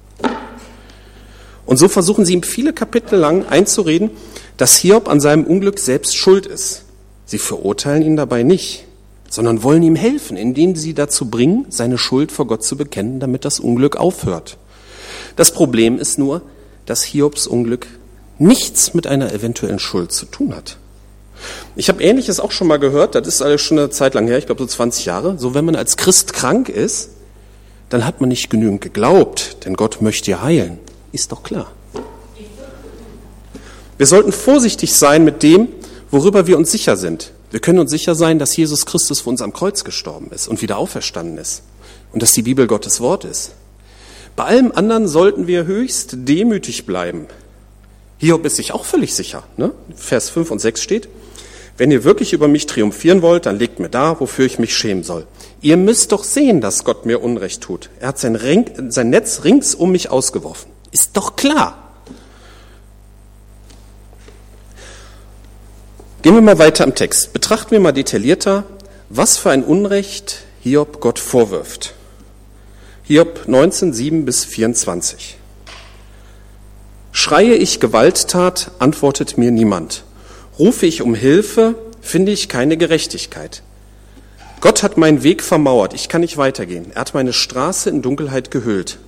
Und 1.69 1.77
so 1.77 1.87
versuchen 1.87 2.25
sie 2.25 2.33
ihm 2.33 2.43
viele 2.43 2.73
Kapitel 2.73 3.19
lang 3.19 3.47
einzureden, 3.47 4.11
dass 4.57 4.79
Hiob 4.79 5.07
an 5.07 5.21
seinem 5.21 5.45
Unglück 5.45 5.79
selbst 5.79 6.17
schuld 6.17 6.47
ist. 6.47 6.85
Sie 7.27 7.37
verurteilen 7.37 8.01
ihn 8.01 8.17
dabei 8.17 8.43
nicht, 8.43 8.87
sondern 9.29 9.63
wollen 9.63 9.83
ihm 9.83 9.95
helfen, 9.95 10.39
indem 10.39 10.77
sie 10.77 10.95
dazu 10.95 11.29
bringen, 11.29 11.67
seine 11.69 11.99
Schuld 11.99 12.33
vor 12.33 12.47
Gott 12.47 12.65
zu 12.65 12.79
bekennen, 12.79 13.21
damit 13.21 13.45
das 13.45 13.61
Unglück 13.61 13.97
aufhört. 13.97 14.57
Das 15.37 15.53
Problem 15.53 15.99
ist 15.99 16.19
nur, 16.19 16.41
dass 16.87 17.03
Hiobs 17.03 17.47
Unglück 17.47 17.87
nichts 18.39 18.95
mit 18.95 19.07
einer 19.07 19.31
eventuellen 19.35 19.79
Schuld 19.79 20.11
zu 20.11 20.25
tun 20.25 20.57
hat. 20.57 20.79
Ich 21.77 21.91
habe 21.91 22.03
Ähnliches 22.03 22.41
auch 22.41 22.51
schon 22.51 22.67
mal 22.67 22.79
gehört, 22.79 23.15
das 23.15 23.29
ist 23.29 23.43
alles 23.43 23.61
schon 23.61 23.79
eine 23.79 23.91
Zeit 23.91 24.15
lang 24.15 24.27
her, 24.27 24.39
ich 24.39 24.47
glaube 24.47 24.63
so 24.63 24.67
20 24.67 25.05
Jahre. 25.05 25.39
So, 25.39 25.53
wenn 25.53 25.67
man 25.67 25.77
als 25.77 25.99
Christ 25.99 26.33
krank 26.33 26.71
ist, 26.71 27.11
dann 27.91 28.07
hat 28.07 28.23
man 28.23 28.31
nicht 28.31 28.49
genügend 28.49 28.81
geglaubt, 28.81 29.67
denn 29.67 29.75
Gott 29.75 30.01
möchte 30.01 30.31
ja 30.31 30.41
heilen. 30.41 30.79
Ist 31.13 31.33
doch 31.33 31.43
klar. 31.43 31.73
Wir 33.97 34.07
sollten 34.07 34.33
vorsichtig 34.33 34.95
sein 34.95 35.25
mit 35.25 35.43
dem, 35.43 35.69
worüber 36.11 36.47
wir 36.47 36.57
uns 36.57 36.71
sicher 36.71 36.97
sind. 36.97 37.33
Wir 37.51 37.61
können 37.61 37.79
uns 37.79 37.91
sicher 37.91 38.15
sein, 38.15 38.39
dass 38.39 38.57
Jesus 38.57 38.87
Christus 38.87 39.21
für 39.21 39.31
uns 39.31 39.43
am 39.43 39.53
Kreuz 39.53 39.85
gestorben 39.85 40.31
ist 40.31 40.49
und 40.49 40.63
wieder 40.63 40.77
auferstanden 40.77 41.39
ist 41.39 41.63
und 42.13 42.23
dass 42.23 42.33
die 42.33 42.43
Bibel 42.43 42.67
Gottes 42.67 43.01
Wort 43.01 43.25
ist. 43.25 43.53
Bei 44.37 44.45
allem 44.45 44.71
anderen 44.73 45.09
sollten 45.09 45.47
wir 45.47 45.67
höchst 45.67 46.11
demütig 46.29 46.87
bleiben. 46.87 47.27
Hiob 48.19 48.45
ist 48.45 48.57
sich 48.57 48.73
auch 48.73 48.85
völlig 48.85 49.15
sicher. 49.15 49.45
Ne? 49.57 49.73
Vers 49.97 50.31
5 50.31 50.51
und 50.51 50.59
6 50.61 50.83
steht, 50.83 51.09
wenn 51.77 51.91
ihr 51.91 52.05
wirklich 52.05 52.33
über 52.33 52.49
mich 52.49 52.67
triumphieren 52.67 53.23
wollt, 53.23 53.47
dann 53.47 53.59
legt 53.59 53.79
mir 53.79 53.89
da, 53.89 54.19
wofür 54.21 54.45
ich 54.45 54.59
mich 54.59 54.77
schämen 54.77 55.05
soll. 55.05 55.27
Ihr 55.61 55.77
müsst 55.77 56.13
doch 56.13 56.25
sehen, 56.25 56.61
dass 56.61 56.85
Gott 56.85 57.07
mir 57.07 57.23
Unrecht 57.23 57.63
tut. 57.63 57.89
Er 58.01 58.09
hat 58.09 58.19
sein, 58.19 58.37
Ring, 58.37 58.69
sein 58.91 59.11
Netz 59.11 59.43
rings 59.45 59.75
um 59.75 59.93
mich 59.93 60.11
ausgeworfen. 60.11 60.71
Ist 60.99 61.17
doch 61.17 61.37
klar. 61.37 61.79
Gehen 66.23 66.35
wir 66.35 66.41
mal 66.41 66.59
weiter 66.59 66.83
im 66.83 66.97
Text. 66.97 67.33
Betrachten 67.33 67.71
wir 67.71 67.79
mal 67.79 67.93
detaillierter, 67.93 68.65
was 69.09 69.37
für 69.37 69.51
ein 69.51 69.63
Unrecht 69.63 70.41
Hiob 70.61 71.01
Gott 71.01 71.21
vorwirft. 71.21 71.95
Hiob 73.05 73.47
19, 73.47 73.93
7 73.93 74.25
bis 74.25 74.45
24. 74.45 75.37
Schreie 77.13 77.55
ich 77.55 77.79
Gewalttat, 77.79 78.73
antwortet 78.81 79.39
mir 79.39 79.53
niemand. 79.53 80.03
Rufe 80.59 80.87
ich 80.87 81.01
um 81.01 81.15
Hilfe, 81.15 81.77
finde 82.01 82.33
ich 82.33 82.49
keine 82.49 82.77
Gerechtigkeit. 82.77 83.63
Gott 84.61 84.83
hat 84.83 84.97
meinen 84.97 85.23
Weg 85.23 85.45
vermauert, 85.45 85.95
ich 85.95 86.09
kann 86.09 86.23
nicht 86.23 86.39
weitergehen. 86.39 86.91
Er 86.93 87.03
hat 87.03 87.15
meine 87.15 87.33
Straße 87.33 87.89
in 87.89 88.03
Dunkelheit 88.03 88.51
gehüllt. 88.51 88.99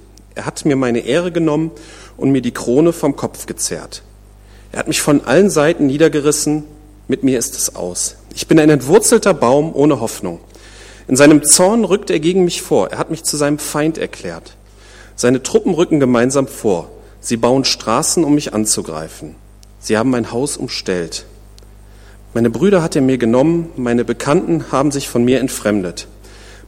Er 0.41 0.47
hat 0.47 0.65
mir 0.65 0.75
meine 0.75 1.01
Ehre 1.01 1.33
genommen 1.33 1.71
und 2.17 2.33
mir 2.33 2.41
die 2.41 2.51
Krone 2.51 2.95
vom 2.95 3.15
Kopf 3.15 3.45
gezerrt. 3.45 4.03
Er 4.73 4.79
hat 4.79 4.89
mich 4.89 5.03
von 5.03 5.27
allen 5.27 5.51
Seiten 5.51 5.85
niedergerissen, 5.85 6.65
mit 7.09 7.23
mir 7.23 7.39
ist 7.39 7.59
es 7.59 7.77
aus. 7.77 8.17
Ich 8.35 8.47
bin 8.47 8.59
ein 8.59 8.71
entwurzelter 8.71 9.35
Baum 9.35 9.75
ohne 9.75 10.01
Hoffnung. 10.01 10.41
In 11.09 11.17
seinem 11.17 11.45
Zorn 11.45 11.85
rückt 11.85 12.09
er 12.09 12.21
gegen 12.21 12.45
mich 12.45 12.63
vor, 12.63 12.91
er 12.91 12.97
hat 12.97 13.11
mich 13.11 13.23
zu 13.23 13.37
seinem 13.37 13.59
Feind 13.59 13.99
erklärt. 13.99 14.57
Seine 15.15 15.43
Truppen 15.43 15.75
rücken 15.75 16.01
gemeinsam 16.01 16.47
vor. 16.47 16.89
Sie 17.21 17.37
bauen 17.37 17.67
Straßen, 17.67 18.25
um 18.25 18.35
mich 18.35 18.55
anzugreifen. 18.55 19.35
Sie 19.79 19.99
haben 19.99 20.09
mein 20.09 20.33
Haus 20.33 20.57
umstellt. 20.57 21.27
Meine 22.33 22.49
Brüder 22.49 22.83
hat 22.83 22.97
er 22.97 23.03
mir 23.03 23.19
genommen, 23.19 23.69
meine 23.77 24.07
Bekannten 24.07 24.73
haben 24.73 24.91
sich 24.91 25.07
von 25.07 25.23
mir 25.23 25.39
entfremdet. 25.39 26.09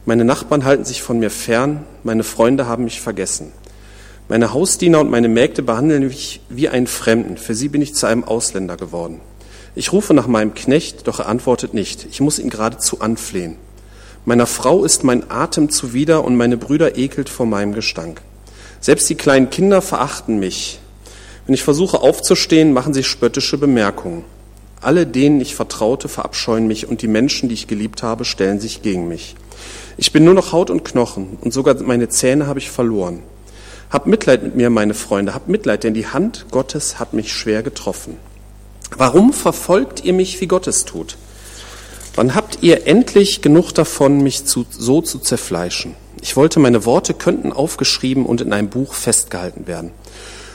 Meine 0.05 0.25
Nachbarn 0.25 0.63
halten 0.63 0.85
sich 0.85 1.01
von 1.01 1.17
mir 1.17 1.31
fern, 1.31 1.87
meine 2.03 2.23
Freunde 2.23 2.67
haben 2.67 2.83
mich 2.83 3.01
vergessen. 3.01 3.51
Meine 4.33 4.51
Hausdiener 4.51 4.99
und 4.99 5.11
meine 5.11 5.29
Mägde 5.29 5.61
behandeln 5.61 6.07
mich 6.07 6.41
wie 6.49 6.67
einen 6.67 6.87
Fremden, 6.87 7.37
für 7.37 7.53
sie 7.53 7.69
bin 7.69 7.83
ich 7.83 7.93
zu 7.93 8.07
einem 8.07 8.23
Ausländer 8.23 8.77
geworden. 8.77 9.21
Ich 9.75 9.93
rufe 9.93 10.15
nach 10.15 10.25
meinem 10.25 10.55
Knecht, 10.55 11.07
doch 11.07 11.19
er 11.19 11.27
antwortet 11.27 11.75
nicht. 11.75 12.07
Ich 12.09 12.19
muss 12.19 12.39
ihn 12.39 12.49
geradezu 12.49 12.99
anflehen. 12.99 13.57
Meiner 14.25 14.47
Frau 14.47 14.85
ist 14.85 15.03
mein 15.03 15.29
Atem 15.29 15.69
zuwider 15.69 16.23
und 16.23 16.35
meine 16.35 16.57
Brüder 16.57 16.97
ekelt 16.97 17.29
vor 17.29 17.45
meinem 17.45 17.73
Gestank. 17.73 18.23
Selbst 18.81 19.07
die 19.07 19.13
kleinen 19.13 19.51
Kinder 19.51 19.83
verachten 19.83 20.39
mich. 20.39 20.79
Wenn 21.45 21.53
ich 21.53 21.61
versuche 21.61 22.01
aufzustehen, 22.01 22.73
machen 22.73 22.95
sie 22.95 23.03
spöttische 23.03 23.59
Bemerkungen. 23.59 24.23
Alle, 24.81 25.05
denen 25.05 25.41
ich 25.41 25.53
vertraute, 25.53 26.07
verabscheuen 26.07 26.65
mich 26.65 26.89
und 26.89 27.03
die 27.03 27.07
Menschen, 27.07 27.49
die 27.49 27.53
ich 27.53 27.67
geliebt 27.67 28.01
habe, 28.01 28.25
stellen 28.25 28.59
sich 28.59 28.81
gegen 28.81 29.07
mich. 29.07 29.35
Ich 29.95 30.11
bin 30.11 30.23
nur 30.23 30.33
noch 30.33 30.53
Haut 30.53 30.71
und 30.71 30.83
Knochen 30.83 31.37
und 31.41 31.53
sogar 31.53 31.75
meine 31.83 32.09
Zähne 32.09 32.47
habe 32.47 32.57
ich 32.57 32.71
verloren. 32.71 33.21
Habt 33.93 34.07
Mitleid 34.07 34.41
mit 34.41 34.55
mir, 34.55 34.71
meine 34.71 34.95
Freunde, 34.95 35.35
habt 35.35 35.49
Mitleid, 35.49 35.83
denn 35.83 35.93
die 35.93 36.07
Hand 36.07 36.47
Gottes 36.49 36.97
hat 36.97 37.13
mich 37.13 37.31
schwer 37.31 37.61
getroffen. 37.61 38.17
Warum 38.97 39.33
verfolgt 39.33 40.03
ihr 40.03 40.13
mich, 40.13 40.41
wie 40.41 40.47
Gott 40.47 40.65
es 40.65 40.85
tut? 40.85 41.15
Wann 42.15 42.33
habt 42.33 42.57
ihr 42.61 42.87
endlich 42.87 43.43
genug 43.43 43.71
davon, 43.71 44.23
mich 44.23 44.45
zu, 44.45 44.65
so 44.71 45.03
zu 45.03 45.19
zerfleischen? 45.19 45.93
Ich 46.23 46.35
wollte, 46.35 46.59
meine 46.59 46.85
Worte 46.85 47.13
könnten 47.13 47.53
aufgeschrieben 47.53 48.25
und 48.25 48.41
in 48.41 48.51
einem 48.51 48.69
Buch 48.69 48.95
festgehalten 48.95 49.67
werden. 49.67 49.91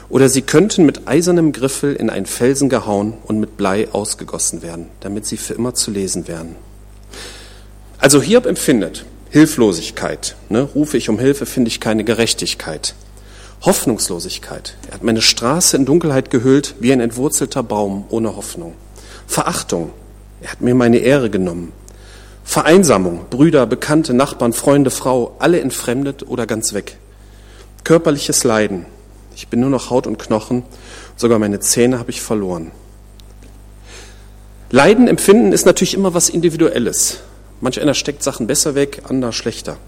Oder 0.08 0.28
sie 0.28 0.42
könnten 0.42 0.84
mit 0.84 1.06
eisernem 1.06 1.52
Griffel 1.52 1.94
in 1.94 2.10
einen 2.10 2.26
Felsen 2.26 2.68
gehauen 2.68 3.14
und 3.22 3.38
mit 3.38 3.56
Blei 3.56 3.86
ausgegossen 3.92 4.62
werden, 4.62 4.86
damit 4.98 5.26
sie 5.26 5.36
für 5.36 5.54
immer 5.54 5.74
zu 5.74 5.92
lesen 5.92 6.26
wären. 6.26 6.56
Also 7.98 8.20
Hiob 8.20 8.46
empfindet 8.46 9.04
Hilflosigkeit. 9.30 10.34
Ne? 10.48 10.62
Rufe 10.62 10.96
ich 10.96 11.08
um 11.08 11.20
Hilfe, 11.20 11.46
finde 11.46 11.68
ich 11.68 11.78
keine 11.78 12.02
Gerechtigkeit. 12.02 12.96
Hoffnungslosigkeit. 13.62 14.76
Er 14.86 14.94
hat 14.94 15.02
meine 15.02 15.22
Straße 15.22 15.76
in 15.76 15.84
Dunkelheit 15.84 16.30
gehüllt 16.30 16.76
wie 16.80 16.92
ein 16.92 17.00
entwurzelter 17.00 17.62
Baum 17.62 18.04
ohne 18.08 18.36
Hoffnung. 18.36 18.74
Verachtung. 19.26 19.90
Er 20.40 20.52
hat 20.52 20.60
mir 20.60 20.74
meine 20.74 20.98
Ehre 20.98 21.28
genommen. 21.28 21.72
Vereinsamung. 22.44 23.26
Brüder, 23.30 23.66
Bekannte, 23.66 24.14
Nachbarn, 24.14 24.52
Freunde, 24.52 24.90
Frau, 24.90 25.36
alle 25.38 25.60
entfremdet 25.60 26.26
oder 26.28 26.46
ganz 26.46 26.72
weg. 26.72 26.96
Körperliches 27.84 28.44
Leiden. 28.44 28.86
Ich 29.34 29.48
bin 29.48 29.60
nur 29.60 29.70
noch 29.70 29.90
Haut 29.90 30.06
und 30.06 30.18
Knochen. 30.18 30.62
Sogar 31.16 31.38
meine 31.38 31.60
Zähne 31.60 31.98
habe 31.98 32.10
ich 32.10 32.22
verloren. 32.22 32.70
Leiden 34.70 35.08
empfinden 35.08 35.52
ist 35.52 35.66
natürlich 35.66 35.94
immer 35.94 36.14
was 36.14 36.28
Individuelles. 36.28 37.18
Manch 37.60 37.80
einer 37.80 37.94
steckt 37.94 38.22
Sachen 38.22 38.46
besser 38.46 38.74
weg, 38.74 39.02
anderer 39.08 39.32
schlechter. 39.32 39.78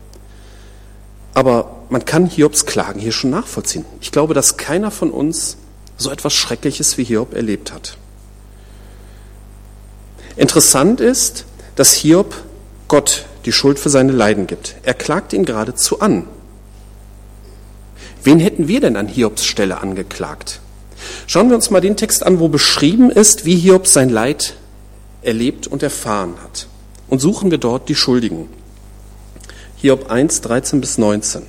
Aber 1.34 1.79
man 1.90 2.04
kann 2.04 2.26
Hiobs 2.26 2.66
Klagen 2.66 3.00
hier 3.00 3.12
schon 3.12 3.30
nachvollziehen. 3.30 3.84
Ich 4.00 4.12
glaube, 4.12 4.32
dass 4.32 4.56
keiner 4.56 4.90
von 4.90 5.10
uns 5.10 5.56
so 5.96 6.10
etwas 6.10 6.32
Schreckliches 6.32 6.96
wie 6.96 7.04
Hiob 7.04 7.34
erlebt 7.34 7.72
hat. 7.72 7.98
Interessant 10.36 11.00
ist, 11.00 11.44
dass 11.74 11.92
Hiob 11.92 12.34
Gott 12.88 13.26
die 13.44 13.52
Schuld 13.52 13.78
für 13.78 13.90
seine 13.90 14.12
Leiden 14.12 14.46
gibt. 14.46 14.76
Er 14.84 14.94
klagt 14.94 15.32
ihn 15.32 15.44
geradezu 15.44 16.00
an. 16.00 16.26
Wen 18.22 18.38
hätten 18.38 18.68
wir 18.68 18.80
denn 18.80 18.96
an 18.96 19.08
Hiobs 19.08 19.44
Stelle 19.44 19.78
angeklagt? 19.78 20.60
Schauen 21.26 21.48
wir 21.48 21.56
uns 21.56 21.70
mal 21.70 21.80
den 21.80 21.96
Text 21.96 22.24
an, 22.24 22.38
wo 22.38 22.48
beschrieben 22.48 23.10
ist, 23.10 23.44
wie 23.44 23.56
Hiob 23.56 23.86
sein 23.86 24.10
Leid 24.10 24.54
erlebt 25.22 25.66
und 25.66 25.82
erfahren 25.82 26.34
hat. 26.42 26.68
Und 27.08 27.18
suchen 27.18 27.50
wir 27.50 27.58
dort 27.58 27.88
die 27.88 27.94
Schuldigen. 27.94 28.48
Hiob 29.76 30.10
1, 30.10 30.42
13 30.42 30.80
bis 30.80 30.98
19. 30.98 31.42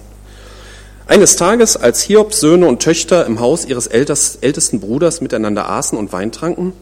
Eines 1.07 1.35
Tages, 1.35 1.75
als 1.77 2.01
Hiobs 2.01 2.39
Söhne 2.39 2.67
und 2.67 2.81
Töchter 2.81 3.25
im 3.25 3.39
Haus 3.39 3.65
ihres 3.65 3.87
ältesten 3.87 4.79
Bruders 4.79 5.19
miteinander 5.19 5.67
aßen 5.67 5.97
und 5.97 6.13
Wein 6.13 6.31
tranken, 6.31 6.73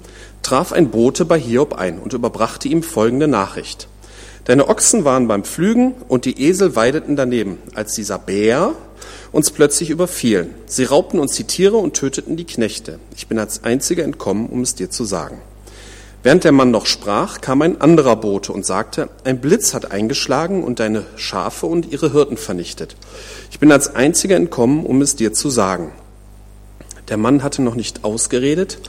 traf 0.43 0.71
ein 0.71 0.89
Bote 0.89 1.25
bei 1.25 1.39
Hiob 1.39 1.73
ein 1.73 1.99
und 1.99 2.13
überbrachte 2.13 2.67
ihm 2.67 2.83
folgende 2.83 3.27
Nachricht. 3.27 3.87
Deine 4.45 4.67
Ochsen 4.67 5.05
waren 5.05 5.27
beim 5.27 5.43
Pflügen 5.43 5.93
und 6.07 6.25
die 6.25 6.41
Esel 6.41 6.75
weideten 6.75 7.15
daneben, 7.15 7.59
als 7.75 7.93
dieser 7.93 8.17
Bär 8.17 8.73
uns 9.31 9.51
plötzlich 9.51 9.89
überfielen. 9.89 10.53
Sie 10.65 10.83
raubten 10.83 11.19
uns 11.19 11.33
die 11.33 11.43
Tiere 11.45 11.77
und 11.77 11.93
töteten 11.93 12.35
die 12.35 12.45
Knechte. 12.45 12.99
Ich 13.15 13.27
bin 13.27 13.39
als 13.39 13.63
einziger 13.63 14.03
entkommen, 14.03 14.47
um 14.47 14.61
es 14.61 14.75
dir 14.75 14.89
zu 14.89 15.05
sagen. 15.05 15.41
Während 16.21 16.43
der 16.43 16.51
Mann 16.51 16.69
noch 16.69 16.85
sprach, 16.85 17.39
kam 17.39 17.61
ein 17.61 17.79
anderer 17.79 18.17
Bote 18.17 18.51
und 18.51 18.65
sagte, 18.65 19.07
ein 19.23 19.39
Blitz 19.39 19.73
hat 19.73 19.91
eingeschlagen 19.91 20.65
und 20.65 20.81
deine 20.81 21.05
Schafe 21.15 21.65
und 21.65 21.91
ihre 21.91 22.11
Hirten 22.11 22.35
vernichtet. 22.35 22.97
Ich 23.51 23.59
bin 23.59 23.71
als 23.71 23.95
einziger 23.95 24.35
entkommen, 24.35 24.85
um 24.85 25.01
es 25.01 25.15
dir 25.15 25.31
zu 25.31 25.49
sagen. 25.49 25.91
Der 27.07 27.15
Mann 27.15 27.41
hatte 27.41 27.61
noch 27.61 27.75
nicht 27.75 28.03
ausgeredet, 28.03 28.79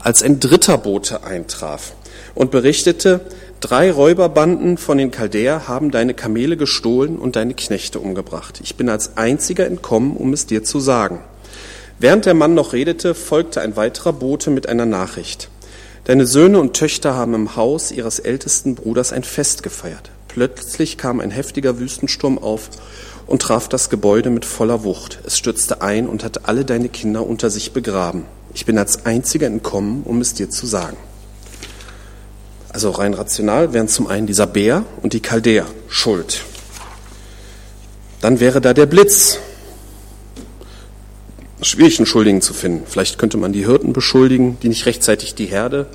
als 0.00 0.22
ein 0.22 0.40
dritter 0.40 0.78
Bote 0.78 1.24
eintraf 1.24 1.92
und 2.34 2.50
berichtete, 2.50 3.20
drei 3.60 3.92
Räuberbanden 3.92 4.78
von 4.78 4.96
den 4.96 5.10
Chaldäer 5.10 5.68
haben 5.68 5.90
deine 5.90 6.14
Kamele 6.14 6.56
gestohlen 6.56 7.18
und 7.18 7.36
deine 7.36 7.54
Knechte 7.54 8.00
umgebracht. 8.00 8.60
Ich 8.62 8.76
bin 8.76 8.88
als 8.88 9.16
einziger 9.18 9.66
entkommen, 9.66 10.16
um 10.16 10.32
es 10.32 10.46
dir 10.46 10.64
zu 10.64 10.80
sagen. 10.80 11.20
Während 11.98 12.26
der 12.26 12.34
Mann 12.34 12.54
noch 12.54 12.72
redete, 12.72 13.14
folgte 13.14 13.60
ein 13.60 13.76
weiterer 13.76 14.12
Bote 14.12 14.50
mit 14.50 14.68
einer 14.68 14.86
Nachricht. 14.86 15.50
Deine 16.08 16.26
Söhne 16.26 16.58
und 16.58 16.72
Töchter 16.72 17.14
haben 17.14 17.34
im 17.34 17.54
Haus 17.54 17.92
ihres 17.92 18.18
ältesten 18.18 18.74
Bruders 18.74 19.12
ein 19.12 19.24
Fest 19.24 19.62
gefeiert. 19.62 20.10
Plötzlich 20.26 20.96
kam 20.96 21.20
ein 21.20 21.30
heftiger 21.30 21.78
Wüstensturm 21.78 22.38
auf 22.38 22.70
und 23.26 23.42
traf 23.42 23.68
das 23.68 23.90
Gebäude 23.90 24.30
mit 24.30 24.46
voller 24.46 24.84
Wucht. 24.84 25.18
Es 25.26 25.36
stürzte 25.36 25.82
ein 25.82 26.08
und 26.08 26.24
hat 26.24 26.48
alle 26.48 26.64
deine 26.64 26.88
Kinder 26.88 27.26
unter 27.26 27.50
sich 27.50 27.72
begraben. 27.72 28.24
Ich 28.54 28.64
bin 28.64 28.78
als 28.78 29.04
einziger 29.04 29.48
entkommen, 29.48 30.02
um 30.02 30.22
es 30.22 30.32
dir 30.32 30.48
zu 30.48 30.64
sagen. 30.64 30.96
Also 32.70 32.88
rein 32.88 33.12
rational 33.12 33.74
wären 33.74 33.88
zum 33.88 34.06
einen 34.06 34.26
dieser 34.26 34.46
Bär 34.46 34.84
und 35.02 35.12
die 35.12 35.20
Chaldäer 35.20 35.66
schuld. 35.88 36.42
Dann 38.22 38.40
wäre 38.40 38.62
da 38.62 38.72
der 38.72 38.86
Blitz, 38.86 39.40
schwierig, 41.62 41.98
einen 41.98 42.06
Schuldigen 42.06 42.40
zu 42.40 42.54
finden. 42.54 42.84
Vielleicht 42.86 43.18
könnte 43.18 43.36
man 43.36 43.52
die 43.52 43.66
Hirten 43.66 43.92
beschuldigen, 43.92 44.58
die 44.62 44.68
nicht 44.68 44.86
rechtzeitig 44.86 45.34
die 45.34 45.46
Herde 45.46 45.86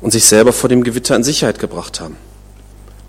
und 0.00 0.12
sich 0.12 0.24
selber 0.24 0.52
vor 0.52 0.68
dem 0.68 0.84
Gewitter 0.84 1.16
in 1.16 1.22
Sicherheit 1.22 1.58
gebracht 1.58 2.00
haben. 2.00 2.16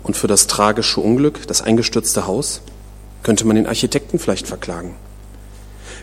Und 0.02 0.16
für 0.16 0.26
das 0.26 0.46
tragische 0.46 1.00
Unglück, 1.00 1.46
das 1.46 1.62
eingestürzte 1.62 2.26
Haus, 2.26 2.62
könnte 3.22 3.46
man 3.46 3.56
den 3.56 3.66
Architekten 3.66 4.18
vielleicht 4.18 4.46
verklagen. 4.48 4.94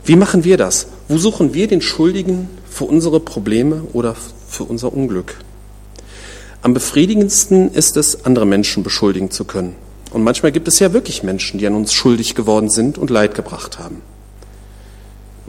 Wie 0.06 0.16
machen 0.16 0.44
wir 0.44 0.58
das? 0.58 0.88
Wo 1.08 1.18
suchen 1.18 1.54
wir 1.54 1.68
den 1.68 1.82
Schuldigen 1.82 2.50
für 2.70 2.86
unsere 2.86 3.20
Probleme 3.20 3.84
oder 3.92 4.16
für 4.48 4.64
unser 4.64 4.94
Unglück? 4.94 5.36
Am 6.62 6.74
befriedigendsten 6.74 7.74
ist 7.74 7.98
es, 7.98 8.26
andere 8.26 8.46
Menschen 8.46 8.84
beschuldigen 8.84 9.32
zu 9.32 9.46
können. 9.46 9.76
Und 10.12 10.24
manchmal 10.24 10.52
gibt 10.52 10.68
es 10.68 10.80
ja 10.80 10.94
wirklich 10.94 11.24
Menschen, 11.24 11.60
die 11.60 11.68
an 11.68 11.76
uns 11.76 11.94
schuldig 11.94 12.36
geworden 12.36 12.70
sind 12.70 12.98
und 12.98 13.10
Leid 13.10 13.36
gebracht 13.36 13.80
haben. 13.80 14.02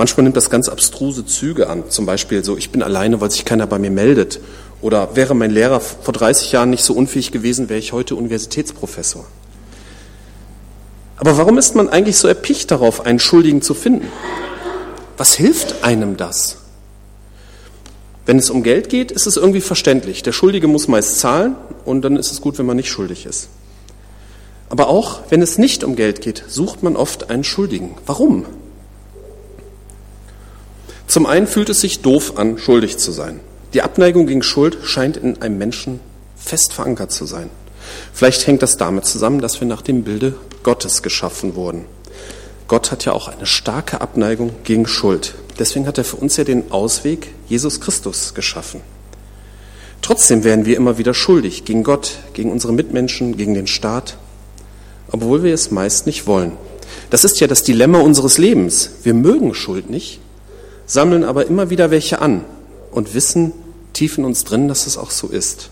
Manchmal 0.01 0.25
nimmt 0.25 0.37
das 0.39 0.49
ganz 0.49 0.71
abstruse 0.71 1.27
Züge 1.27 1.69
an. 1.69 1.91
Zum 1.91 2.07
Beispiel 2.07 2.43
so, 2.43 2.57
ich 2.57 2.71
bin 2.71 2.83
alleine, 2.83 3.21
weil 3.21 3.31
sich 3.31 3.45
keiner 3.45 3.67
bei 3.67 3.79
mir 3.79 3.91
meldet. 3.91 4.41
Oder 4.81 5.15
wäre 5.15 5.35
mein 5.35 5.51
Lehrer 5.51 5.79
vor 5.79 6.15
30 6.15 6.53
Jahren 6.53 6.71
nicht 6.71 6.83
so 6.83 6.95
unfähig 6.95 7.33
gewesen, 7.33 7.69
wäre 7.69 7.79
ich 7.79 7.93
heute 7.93 8.17
Universitätsprofessor. 8.17 9.27
Aber 11.19 11.37
warum 11.37 11.59
ist 11.59 11.75
man 11.75 11.91
eigentlich 11.91 12.17
so 12.17 12.29
erpicht 12.29 12.71
darauf, 12.71 13.05
einen 13.05 13.19
Schuldigen 13.19 13.61
zu 13.61 13.75
finden? 13.75 14.11
Was 15.19 15.35
hilft 15.35 15.85
einem 15.85 16.17
das? 16.17 16.57
Wenn 18.25 18.39
es 18.39 18.49
um 18.49 18.63
Geld 18.63 18.89
geht, 18.89 19.13
ist 19.13 19.27
es 19.27 19.37
irgendwie 19.37 19.61
verständlich. 19.61 20.23
Der 20.23 20.33
Schuldige 20.33 20.67
muss 20.67 20.89
meist 20.89 21.19
zahlen 21.21 21.57
und 21.85 22.01
dann 22.01 22.17
ist 22.17 22.33
es 22.33 22.41
gut, 22.41 22.59
wenn 22.59 22.65
man 22.65 22.79
nicht 22.79 22.89
schuldig 22.89 23.27
ist. 23.27 23.51
Aber 24.71 24.89
auch 24.89 25.21
wenn 25.29 25.43
es 25.43 25.59
nicht 25.59 25.85
um 25.85 25.95
Geld 25.95 26.23
geht, 26.23 26.43
sucht 26.49 26.83
man 26.83 26.97
oft 26.97 27.29
einen 27.29 27.45
Schuldigen. 27.45 27.97
Warum? 28.07 28.47
Zum 31.11 31.27
einen 31.27 31.49
fühlt 31.49 31.69
es 31.69 31.81
sich 31.81 32.03
doof 32.03 32.35
an, 32.39 32.57
schuldig 32.57 32.97
zu 32.99 33.11
sein. 33.11 33.41
Die 33.75 33.83
Abneigung 33.83 34.29
gegen 34.29 34.45
Schuld 34.45 34.79
scheint 34.85 35.17
in 35.17 35.43
einem 35.43 35.59
Menschen 35.59 35.99
fest 36.37 36.73
verankert 36.73 37.11
zu 37.11 37.27
sein. 37.27 37.51
Vielleicht 38.13 38.47
hängt 38.47 38.63
das 38.63 38.77
damit 38.77 39.07
zusammen, 39.07 39.41
dass 39.41 39.61
wir 39.61 39.67
nach 39.67 39.83
dem 39.83 40.05
Bilde 40.05 40.35
Gottes 40.63 41.03
geschaffen 41.03 41.57
wurden. 41.57 41.85
Gott 42.69 42.93
hat 42.93 43.07
ja 43.07 43.13
auch 43.13 43.27
eine 43.27 43.47
starke 43.47 44.01
Abneigung 44.01 44.53
gegen 44.63 44.87
Schuld. 44.87 45.35
Deswegen 45.59 45.89
hat 45.89 45.99
er 45.99 46.05
für 46.05 46.15
uns 46.15 46.37
ja 46.37 46.45
den 46.45 46.71
Ausweg 46.71 47.35
Jesus 47.49 47.81
Christus 47.81 48.33
geschaffen. 48.35 48.81
Trotzdem 50.03 50.45
werden 50.45 50.65
wir 50.65 50.77
immer 50.77 50.97
wieder 50.97 51.13
schuldig 51.13 51.65
gegen 51.65 51.83
Gott, 51.83 52.19
gegen 52.35 52.53
unsere 52.53 52.73
Mitmenschen, 52.73 53.37
gegen 53.37 53.55
den 53.55 53.67
Staat, 53.67 54.17
obwohl 55.11 55.43
wir 55.43 55.55
es 55.55 55.73
meist 55.73 56.07
nicht 56.07 56.29
wollen. 56.29 56.53
Das 57.11 57.25
ist 57.25 57.41
ja 57.41 57.49
das 57.49 57.65
Dilemma 57.65 57.99
unseres 57.99 58.39
Lebens. 58.39 58.91
Wir 59.03 59.15
mögen 59.15 59.55
Schuld 59.55 59.91
nicht, 59.91 60.21
sammeln 60.91 61.23
aber 61.23 61.47
immer 61.47 61.71
wieder 61.71 61.93
welche 61.93 62.21
an 62.21 62.45
und 62.91 63.15
wissen 63.15 63.53
tief 63.93 64.19
in 64.19 64.25
uns 64.25 64.43
drin, 64.43 64.67
dass 64.67 64.89
es 64.89 64.99
auch 64.99 65.13
so 65.13 65.29
ist. 65.29 65.71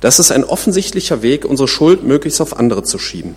Das 0.00 0.18
ist 0.18 0.30
ein 0.32 0.44
offensichtlicher 0.44 1.22
Weg, 1.22 1.46
unsere 1.46 1.66
Schuld 1.66 2.04
möglichst 2.04 2.42
auf 2.42 2.58
andere 2.58 2.82
zu 2.82 2.98
schieben. 2.98 3.36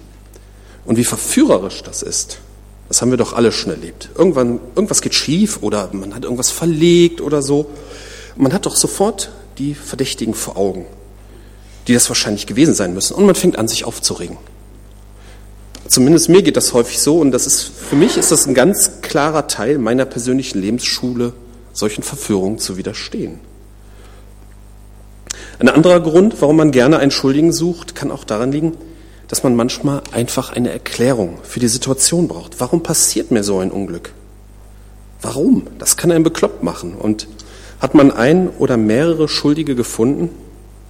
Und 0.83 0.97
wie 0.97 1.05
verführerisch 1.05 1.81
das 1.81 2.01
ist, 2.01 2.39
das 2.89 3.01
haben 3.01 3.09
wir 3.09 3.17
doch 3.17 3.31
alle 3.31 3.53
schon 3.53 3.71
erlebt. 3.71 4.09
Irgendwann, 4.17 4.59
irgendwas 4.75 5.01
geht 5.01 5.15
schief 5.15 5.59
oder 5.61 5.89
man 5.93 6.13
hat 6.13 6.25
irgendwas 6.25 6.51
verlegt 6.51 7.21
oder 7.21 7.41
so. 7.41 7.67
man 8.35 8.51
hat 8.51 8.65
doch 8.65 8.75
sofort 8.75 9.31
die 9.57 9.75
Verdächtigen 9.75 10.33
vor 10.33 10.57
Augen, 10.57 10.85
die 11.87 11.93
das 11.93 12.09
wahrscheinlich 12.09 12.47
gewesen 12.47 12.73
sein 12.73 12.93
müssen. 12.93 13.13
Und 13.13 13.25
man 13.25 13.35
fängt 13.35 13.57
an, 13.57 13.69
sich 13.69 13.85
aufzuregen. 13.85 14.37
Zumindest 15.87 16.29
mir 16.29 16.41
geht 16.41 16.57
das 16.57 16.73
häufig 16.73 16.99
so 16.99 17.19
und 17.19 17.31
das 17.31 17.47
ist, 17.47 17.63
für 17.63 17.95
mich 17.95 18.17
ist 18.17 18.31
das 18.31 18.45
ein 18.45 18.53
ganz 18.53 19.01
klarer 19.01 19.47
Teil 19.47 19.77
meiner 19.77 20.05
persönlichen 20.05 20.59
Lebensschule, 20.59 21.33
solchen 21.73 22.03
Verführungen 22.03 22.59
zu 22.59 22.77
widerstehen. 22.77 23.39
Ein 25.59 25.69
anderer 25.69 26.01
Grund, 26.01 26.41
warum 26.41 26.57
man 26.57 26.71
gerne 26.71 26.99
einen 26.99 27.11
Schuldigen 27.11 27.53
sucht, 27.53 27.95
kann 27.95 28.11
auch 28.11 28.23
daran 28.23 28.51
liegen, 28.51 28.77
dass 29.27 29.43
man 29.43 29.55
manchmal 29.55 30.01
einfach 30.11 30.51
eine 30.51 30.71
Erklärung 30.71 31.39
für 31.43 31.59
die 31.59 31.67
Situation 31.67 32.27
braucht. 32.27 32.59
Warum 32.59 32.83
passiert 32.83 33.31
mir 33.31 33.43
so 33.43 33.59
ein 33.59 33.71
Unglück? 33.71 34.11
Warum? 35.21 35.67
Das 35.79 35.97
kann 35.97 36.11
einen 36.11 36.23
bekloppt 36.23 36.63
machen. 36.63 36.93
Und 36.93 37.27
hat 37.79 37.95
man 37.95 38.11
ein 38.11 38.49
oder 38.49 38.77
mehrere 38.77 39.27
Schuldige 39.27 39.75
gefunden, 39.75 40.29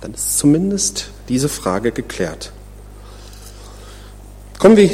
dann 0.02 0.14
ist 0.14 0.38
zumindest 0.38 1.12
diese 1.30 1.50
Frage 1.50 1.92
geklärt. 1.92 2.52
Kommen 4.60 4.76
wir 4.76 4.90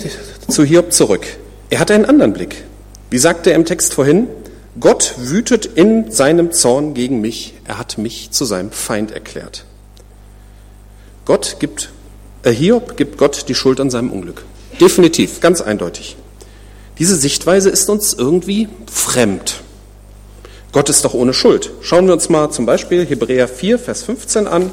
zu 0.49 0.65
Hiob 0.65 0.91
zurück. 0.91 1.25
Er 1.69 1.79
hat 1.79 1.89
einen 1.89 2.05
anderen 2.05 2.33
Blick. 2.33 2.63
Wie 3.09 3.17
sagte 3.17 3.51
er 3.51 3.55
im 3.55 3.63
Text 3.63 3.93
vorhin? 3.93 4.27
Gott 4.77 5.13
wütet 5.17 5.65
in 5.65 6.11
seinem 6.11 6.51
Zorn 6.51 6.93
gegen 6.93 7.21
mich. 7.21 7.53
Er 7.65 7.77
hat 7.77 7.97
mich 7.97 8.31
zu 8.31 8.43
seinem 8.43 8.71
Feind 8.71 9.11
erklärt. 9.11 9.63
Gott 11.25 11.57
gibt, 11.59 11.91
äh, 12.43 12.51
Hiob 12.51 12.97
gibt 12.97 13.17
Gott 13.17 13.45
die 13.47 13.55
Schuld 13.55 13.79
an 13.79 13.89
seinem 13.89 14.11
Unglück. 14.11 14.43
Definitiv, 14.81 15.39
ganz 15.39 15.61
eindeutig. 15.61 16.17
Diese 16.99 17.15
Sichtweise 17.15 17.69
ist 17.69 17.89
uns 17.89 18.13
irgendwie 18.13 18.67
fremd. 18.91 19.61
Gott 20.73 20.89
ist 20.89 21.05
doch 21.05 21.13
ohne 21.13 21.33
Schuld. 21.33 21.71
Schauen 21.81 22.07
wir 22.07 22.13
uns 22.13 22.27
mal 22.27 22.49
zum 22.49 22.65
Beispiel 22.65 23.05
Hebräer 23.05 23.47
4, 23.47 23.79
Vers 23.79 24.03
15 24.03 24.47
an. 24.47 24.71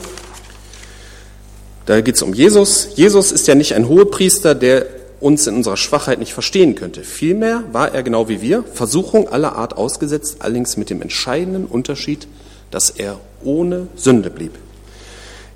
Da 1.91 2.01
geht 2.03 2.15
es 2.15 2.23
um 2.23 2.35
Jesus. 2.35 2.91
Jesus 2.95 3.33
ist 3.33 3.49
ja 3.49 3.57
nicht 3.57 3.75
ein 3.75 3.89
Hohepriester, 3.89 4.55
der 4.55 4.87
uns 5.19 5.49
in 5.49 5.57
unserer 5.57 5.77
Schwachheit 5.77 6.21
nicht 6.21 6.33
verstehen 6.33 6.77
könnte. 6.77 7.03
Vielmehr 7.03 7.65
war 7.73 7.93
er 7.93 8.05
genau 8.05 8.29
wie 8.29 8.41
wir, 8.41 8.63
Versuchung 8.75 9.27
aller 9.27 9.57
Art 9.57 9.77
ausgesetzt, 9.77 10.37
allerdings 10.39 10.77
mit 10.77 10.89
dem 10.89 11.03
entscheidenden 11.03 11.65
Unterschied, 11.65 12.29
dass 12.71 12.91
er 12.91 13.19
ohne 13.43 13.89
Sünde 13.97 14.31
blieb. 14.31 14.53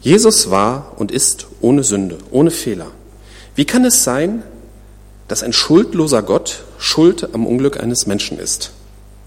Jesus 0.00 0.50
war 0.50 0.94
und 0.96 1.12
ist 1.12 1.46
ohne 1.60 1.84
Sünde, 1.84 2.18
ohne 2.32 2.50
Fehler. 2.50 2.88
Wie 3.54 3.64
kann 3.64 3.84
es 3.84 4.02
sein, 4.02 4.42
dass 5.28 5.44
ein 5.44 5.52
schuldloser 5.52 6.22
Gott 6.22 6.64
schuld 6.78 7.32
am 7.32 7.46
Unglück 7.46 7.78
eines 7.80 8.08
Menschen 8.08 8.40
ist? 8.40 8.72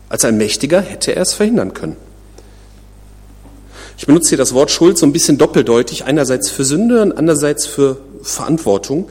Als 0.10 0.26
ein 0.26 0.36
Mächtiger 0.36 0.82
hätte 0.82 1.16
er 1.16 1.22
es 1.22 1.32
verhindern 1.32 1.74
können. 1.74 1.96
Ich 3.98 4.06
benutze 4.06 4.30
hier 4.30 4.38
das 4.38 4.54
Wort 4.54 4.72
Schuld 4.72 4.98
so 4.98 5.06
ein 5.06 5.14
bisschen 5.14 5.38
doppeldeutig, 5.38 6.06
einerseits 6.06 6.50
für 6.50 6.64
Sünde 6.64 7.02
und 7.02 7.12
andererseits 7.12 7.66
für 7.66 7.98
Verantwortung. 8.22 9.10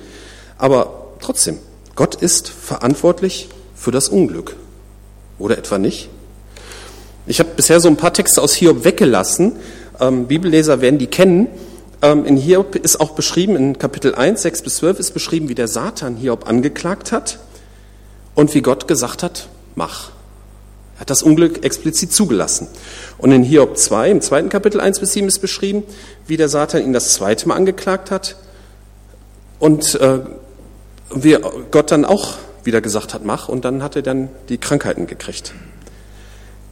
Aber 0.59 1.07
Trotzdem, 1.21 1.59
Gott 1.97 2.15
ist 2.15 2.49
verantwortlich 2.49 3.49
für 3.75 3.91
das 3.91 4.09
Unglück. 4.09 4.55
Oder 5.39 5.59
etwa 5.59 5.79
nicht? 5.79 6.09
Ich 7.27 7.41
habe 7.41 7.51
bisher 7.57 7.81
so 7.81 7.89
ein 7.89 7.97
paar 7.97 8.13
Texte 8.13 8.41
aus 8.41 8.55
Hiob 8.55 8.85
weggelassen. 8.85 9.57
Ähm, 9.99 10.27
Bibelleser 10.27 10.81
werden 10.81 10.99
die 10.99 11.09
kennen. 11.09 11.49
Ähm, 12.03 12.25
in 12.25 12.37
Hiob 12.37 12.77
ist 12.77 13.01
auch 13.01 13.11
beschrieben, 13.11 13.57
in 13.57 13.79
Kapitel 13.79 14.15
1, 14.15 14.43
6 14.43 14.63
bis 14.63 14.77
12 14.77 15.01
ist 15.01 15.15
beschrieben, 15.15 15.49
wie 15.49 15.55
der 15.55 15.69
Satan 15.69 16.17
Hiob 16.17 16.47
angeklagt 16.49 17.13
hat 17.13 17.41
und 18.35 18.55
wie 18.55 18.63
Gott 18.63 18.87
gesagt 18.87 19.23
hat, 19.23 19.49
mach. 19.75 20.11
Er 20.97 21.01
hat 21.01 21.11
das 21.11 21.23
Unglück 21.23 21.65
explizit 21.65 22.13
zugelassen. 22.13 22.69
Und 23.19 23.33
in 23.33 23.43
Hiob 23.43 23.79
2, 23.79 24.11
im 24.11 24.21
zweiten 24.21 24.49
Kapitel 24.49 24.81
1 24.81 25.01
bis 25.01 25.13
7 25.13 25.27
ist 25.27 25.39
beschrieben, 25.39 25.85
wie 26.27 26.37
der 26.37 26.49
Satan 26.49 26.83
ihn 26.83 26.93
das 26.93 27.15
zweite 27.15 27.49
Mal 27.49 27.55
angeklagt 27.55 28.11
hat 28.11 28.37
und 29.59 29.95
äh, 29.97 30.21
wie 31.15 31.39
Gott 31.71 31.91
dann 31.91 32.05
auch 32.05 32.35
wieder 32.65 32.81
gesagt 32.81 33.15
hat, 33.15 33.25
mach, 33.25 33.49
und 33.49 33.65
dann 33.65 33.83
hat 33.83 33.97
er 33.97 34.03
dann 34.03 34.29
die 34.49 34.59
Krankheiten 34.59 35.07
gekriegt. 35.07 35.55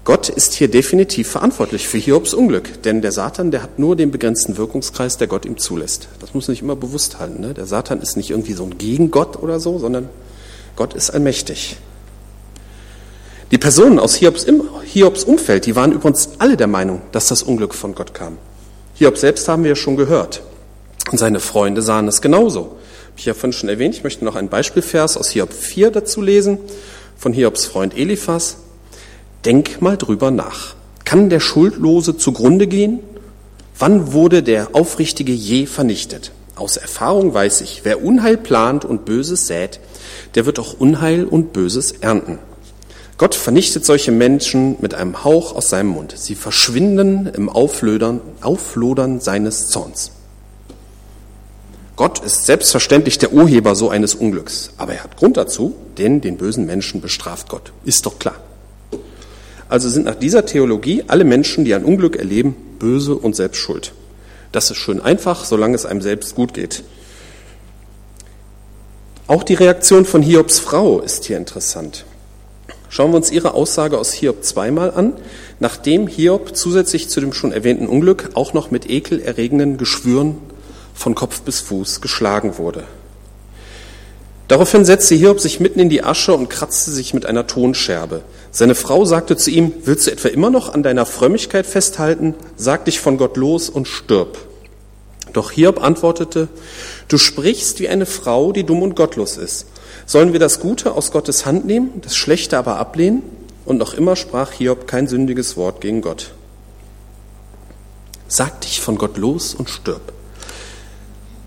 Gott 0.04 0.28
ist 0.28 0.52
hier 0.52 0.68
definitiv 0.68 1.30
verantwortlich 1.30 1.88
für 1.88 1.96
Hiobs 1.96 2.35
Unglück, 2.35 2.83
denn 2.83 3.00
der 3.00 3.11
Satan, 3.11 3.50
der 3.50 3.62
hat 3.62 3.78
nur 3.78 3.96
den 3.96 4.11
begrenzten 4.11 4.59
Wirkungskreis, 4.59 5.16
der 5.16 5.28
Gott 5.28 5.46
ihm 5.46 5.57
zulässt. 5.57 6.09
Das 6.20 6.35
muss 6.35 6.46
man 6.46 6.54
sich 6.54 6.62
immer 6.62 6.76
bewusst 6.76 7.20
halten. 7.20 7.40
Ne? 7.40 7.54
Der 7.54 7.64
Satan 7.64 8.02
ist 8.02 8.18
nicht 8.18 8.30
irgendwie 8.30 8.52
so 8.52 8.64
ein 8.64 8.76
Gegengott 8.76 9.42
oder 9.42 9.61
so, 9.61 9.78
sondern 9.78 10.11
Gott 10.76 10.92
ist 10.92 11.09
allmächtig. 11.09 11.78
Die 13.50 13.59
Personen 13.59 13.98
aus 13.98 14.14
Hiobs, 14.14 14.46
Hiobs 14.85 15.24
Umfeld, 15.24 15.66
die 15.66 15.76
waren 15.76 15.92
übrigens 15.92 16.30
alle 16.38 16.57
der 16.57 16.66
Meinung, 16.66 17.02
dass 17.12 17.28
das 17.28 17.42
Unglück 17.42 17.74
von 17.74 17.94
Gott 17.94 18.14
kam. 18.14 18.38
Hiob 18.94 19.18
selbst 19.18 19.48
haben 19.48 19.64
wir 19.64 19.70
ja 19.70 19.76
schon 19.76 19.96
gehört. 19.96 20.42
Und 21.11 21.18
seine 21.18 21.40
Freunde 21.40 21.83
sahen 21.83 22.09
es 22.09 22.22
genauso 22.22 22.76
ich 23.16 23.26
ja 23.26 23.35
vorhin 23.35 23.52
schon 23.52 23.68
erwähnt, 23.68 23.94
ich 23.94 24.04
möchte 24.04 24.24
noch 24.24 24.35
einen 24.35 24.48
Beispielvers 24.48 25.16
aus 25.16 25.30
Hiob 25.30 25.52
4 25.52 25.90
dazu 25.90 26.20
lesen, 26.20 26.59
von 27.16 27.33
Hiobs 27.33 27.66
Freund 27.66 27.96
Eliphas. 27.96 28.57
Denk 29.44 29.80
mal 29.80 29.96
drüber 29.96 30.30
nach. 30.30 30.74
Kann 31.04 31.30
der 31.30 31.40
Schuldlose 31.40 32.16
zugrunde 32.16 32.66
gehen? 32.66 33.00
Wann 33.78 34.12
wurde 34.12 34.42
der 34.42 34.74
Aufrichtige 34.74 35.33
je 35.33 35.66
vernichtet? 35.66 36.33
Aus 36.57 36.76
Erfahrung 36.76 37.35
weiß 37.35 37.61
ich, 37.61 37.85
wer 37.85 38.02
Unheil 38.02 38.37
plant 38.37 38.85
und 38.85 39.04
Böses 39.04 39.46
sät, 39.46 39.80
der 40.35 40.46
wird 40.46 40.59
auch 40.59 40.74
Unheil 40.78 41.24
und 41.24 41.52
Böses 41.52 41.92
ernten. 42.00 42.38
Gott 43.16 43.35
vernichtet 43.35 43.85
solche 43.85 44.11
Menschen 44.11 44.77
mit 44.81 44.94
einem 44.94 45.24
Hauch 45.24 45.55
aus 45.55 45.70
seinem 45.70 45.88
Mund. 45.88 46.14
Sie 46.16 46.35
verschwinden 46.35 47.27
im 47.27 47.48
Auflodern, 47.48 48.20
Auflodern 48.40 49.20
seines 49.20 49.68
Zorns. 49.68 50.11
Gott 51.96 52.18
ist 52.24 52.44
selbstverständlich 52.44 53.18
der 53.18 53.33
Urheber 53.33 53.77
so 53.77 53.88
eines 53.88 54.16
Unglücks, 54.16 54.70
aber 54.79 54.94
er 54.94 55.05
hat 55.05 55.16
Grund 55.16 55.37
dazu, 55.37 55.77
denn 55.96 56.20
den 56.20 56.37
bösen 56.37 56.66
Menschen 56.66 57.00
bestraft 57.00 57.48
Gott. 57.48 57.72
Ist 57.85 58.05
doch 58.05 58.18
klar. 58.18 58.35
Also 59.68 59.88
sind 59.88 60.05
nach 60.05 60.16
dieser 60.16 60.44
Theologie 60.44 61.05
alle 61.07 61.24
Menschen, 61.24 61.64
die 61.64 61.74
ein 61.74 61.85
Unglück 61.85 62.16
erleben, 62.16 62.57
böse 62.81 63.14
und 63.14 63.37
selbst 63.37 63.59
schuld. 63.59 63.92
Das 64.50 64.72
ist 64.72 64.77
schön 64.77 65.00
einfach, 65.00 65.44
solange 65.44 65.77
es 65.77 65.87
einem 65.87 66.00
selbst 66.03 66.35
gut 66.35 66.53
geht. 66.53 66.83
Auch 69.29 69.44
die 69.44 69.55
Reaktion 69.55 70.05
von 70.05 70.20
Hiobs 70.20 70.59
Frau 70.59 71.00
ist 71.00 71.24
hier 71.24 71.37
interessant. 71.37 72.05
Schauen 72.94 73.11
wir 73.11 73.16
uns 73.16 73.33
ihre 73.33 73.54
Aussage 73.54 73.98
aus 73.98 74.12
Hiob 74.12 74.44
zweimal 74.44 74.92
an, 74.92 75.14
nachdem 75.59 76.07
Hiob 76.07 76.57
zusätzlich 76.57 77.09
zu 77.09 77.20
dem 77.20 77.33
schon 77.33 77.50
erwähnten 77.50 77.88
Unglück 77.88 78.30
auch 78.35 78.52
noch 78.52 78.70
mit 78.70 78.88
ekelerregenden 78.88 79.78
Geschwüren 79.78 80.37
von 80.94 81.16
Kopf 81.16 81.40
bis 81.40 81.59
Fuß 81.59 82.00
geschlagen 82.02 82.57
wurde. 82.57 82.85
Daraufhin 84.46 84.85
setzte 84.85 85.16
Hiob 85.16 85.40
sich 85.40 85.59
mitten 85.59 85.80
in 85.80 85.88
die 85.88 86.04
Asche 86.04 86.35
und 86.35 86.50
kratzte 86.50 86.92
sich 86.92 87.14
mit 87.14 87.26
einer 87.26 87.48
Tonscherbe. 87.48 88.22
Seine 88.52 88.76
Frau 88.76 89.04
sagte 89.04 89.37
zu 89.37 89.50
ihm, 89.50 89.72
willst 89.83 90.07
du 90.07 90.12
etwa 90.12 90.28
immer 90.28 90.50
noch 90.50 90.72
an 90.72 90.85
deiner 90.85 91.04
Frömmigkeit 91.04 91.66
festhalten? 91.66 92.37
Sag 92.54 92.85
dich 92.85 93.00
von 93.00 93.16
Gott 93.16 93.37
los 93.37 93.70
und 93.70 93.88
stirb. 93.88 94.38
Doch 95.33 95.50
Hiob 95.50 95.83
antwortete, 95.83 96.46
du 97.09 97.18
sprichst 97.18 97.80
wie 97.80 97.88
eine 97.88 98.07
Frau, 98.07 98.52
die 98.52 98.62
dumm 98.62 98.83
und 98.83 98.94
gottlos 98.94 99.37
ist. 99.37 99.66
Sollen 100.06 100.32
wir 100.32 100.40
das 100.40 100.60
Gute 100.60 100.92
aus 100.92 101.12
Gottes 101.12 101.46
Hand 101.46 101.64
nehmen, 101.64 102.00
das 102.02 102.16
Schlechte 102.16 102.58
aber 102.58 102.76
ablehnen? 102.76 103.22
Und 103.64 103.78
noch 103.78 103.94
immer 103.94 104.16
sprach 104.16 104.52
Hiob 104.52 104.86
kein 104.86 105.08
sündiges 105.08 105.56
Wort 105.56 105.80
gegen 105.80 106.02
Gott. 106.02 106.32
Sag 108.28 108.60
dich 108.60 108.80
von 108.80 108.98
Gott 108.98 109.16
los 109.16 109.54
und 109.54 109.70
stirb. 109.70 110.12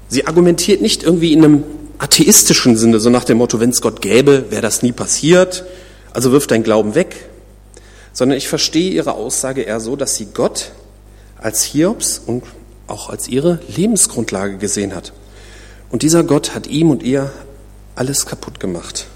Sie 0.07 0.25
argumentiert 0.25 0.81
nicht 0.81 1.03
irgendwie 1.03 1.33
in 1.33 1.43
einem 1.43 1.63
atheistischen 1.99 2.77
Sinne, 2.77 2.99
so 2.99 3.09
nach 3.09 3.23
dem 3.23 3.37
Motto, 3.37 3.59
wenn 3.59 3.71
es 3.71 3.81
Gott 3.81 4.01
gäbe, 4.01 4.45
wäre 4.49 4.61
das 4.61 4.83
nie 4.83 4.91
passiert, 4.91 5.65
also 6.13 6.31
wirf 6.31 6.47
dein 6.47 6.63
Glauben 6.63 6.95
weg, 6.95 7.29
sondern 8.13 8.37
ich 8.37 8.47
verstehe 8.47 8.91
ihre 8.91 9.13
Aussage 9.13 9.61
eher 9.63 9.79
so, 9.79 9.95
dass 9.95 10.15
sie 10.15 10.27
Gott 10.33 10.71
als 11.37 11.63
Hiobs 11.63 12.21
und 12.25 12.43
auch 12.87 13.09
als 13.09 13.27
ihre 13.27 13.59
Lebensgrundlage 13.67 14.57
gesehen 14.57 14.95
hat. 14.95 15.13
Und 15.89 16.03
dieser 16.03 16.23
Gott 16.23 16.55
hat 16.55 16.67
ihm 16.67 16.89
und 16.89 17.03
ihr 17.03 17.31
alles 17.97 18.25
kaputt 18.25 18.59
gemacht. 18.59 19.07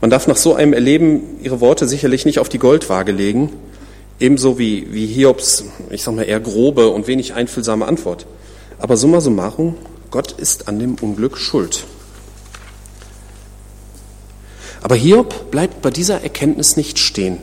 Man 0.00 0.10
darf 0.10 0.26
nach 0.26 0.36
so 0.36 0.54
einem 0.54 0.72
Erleben 0.72 1.40
ihre 1.42 1.60
Worte 1.60 1.86
sicherlich 1.86 2.24
nicht 2.24 2.38
auf 2.38 2.48
die 2.48 2.58
Goldwaage 2.58 3.12
legen, 3.12 3.52
ebenso 4.18 4.58
wie, 4.58 4.92
wie 4.92 5.06
Hiobs, 5.06 5.64
ich 5.90 6.02
sag 6.02 6.14
mal, 6.14 6.22
eher 6.22 6.40
grobe 6.40 6.88
und 6.88 7.06
wenig 7.06 7.34
einfühlsame 7.34 7.86
Antwort. 7.86 8.26
Aber 8.78 8.96
summa 8.96 9.20
summarum, 9.20 9.76
Gott 10.10 10.32
ist 10.32 10.68
an 10.68 10.78
dem 10.78 10.94
Unglück 10.94 11.36
schuld. 11.36 11.84
Aber 14.82 14.94
Hiob 14.94 15.50
bleibt 15.50 15.82
bei 15.82 15.90
dieser 15.90 16.22
Erkenntnis 16.22 16.76
nicht 16.76 16.98
stehen. 16.98 17.38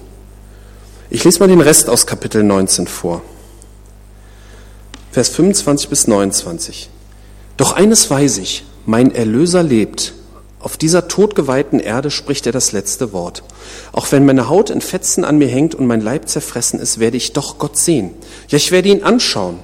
Ich 1.10 1.24
lese 1.24 1.40
mal 1.40 1.48
den 1.48 1.62
Rest 1.62 1.90
aus 1.90 2.08
Kapitel 2.08 2.44
19 2.44 2.88
vor. 2.88 3.22
Vers 5.12 5.30
25 5.30 5.90
bis 5.90 6.08
29. 6.08 6.90
Doch 7.56 7.74
eines 7.74 8.10
weiß 8.10 8.40
ich, 8.40 8.66
mein 8.86 9.14
Erlöser 9.14 9.64
lebt. 9.64 10.14
Auf 10.68 10.76
dieser 10.76 11.08
todgeweihten 11.08 11.80
Erde 11.80 12.12
spricht 12.12 12.46
er 12.46 12.52
das 12.52 12.74
letzte 12.74 13.14
Wort. 13.14 13.42
Auch 13.94 14.12
wenn 14.12 14.26
meine 14.26 14.50
Haut 14.50 14.70
in 14.70 14.82
Fetzen 14.82 15.24
an 15.24 15.38
mir 15.38 15.48
hängt 15.48 15.76
und 15.76 15.88
mein 15.88 16.02
Leib 16.02 16.28
zerfressen 16.28 16.82
ist, 16.82 17.00
werde 17.00 17.16
ich 17.16 17.32
doch 17.32 17.58
Gott 17.58 17.78
sehen. 17.78 18.10
Ja, 18.50 18.58
ich 18.58 18.70
werde 18.74 18.90
ihn 18.90 19.02
anschauen. 19.02 19.60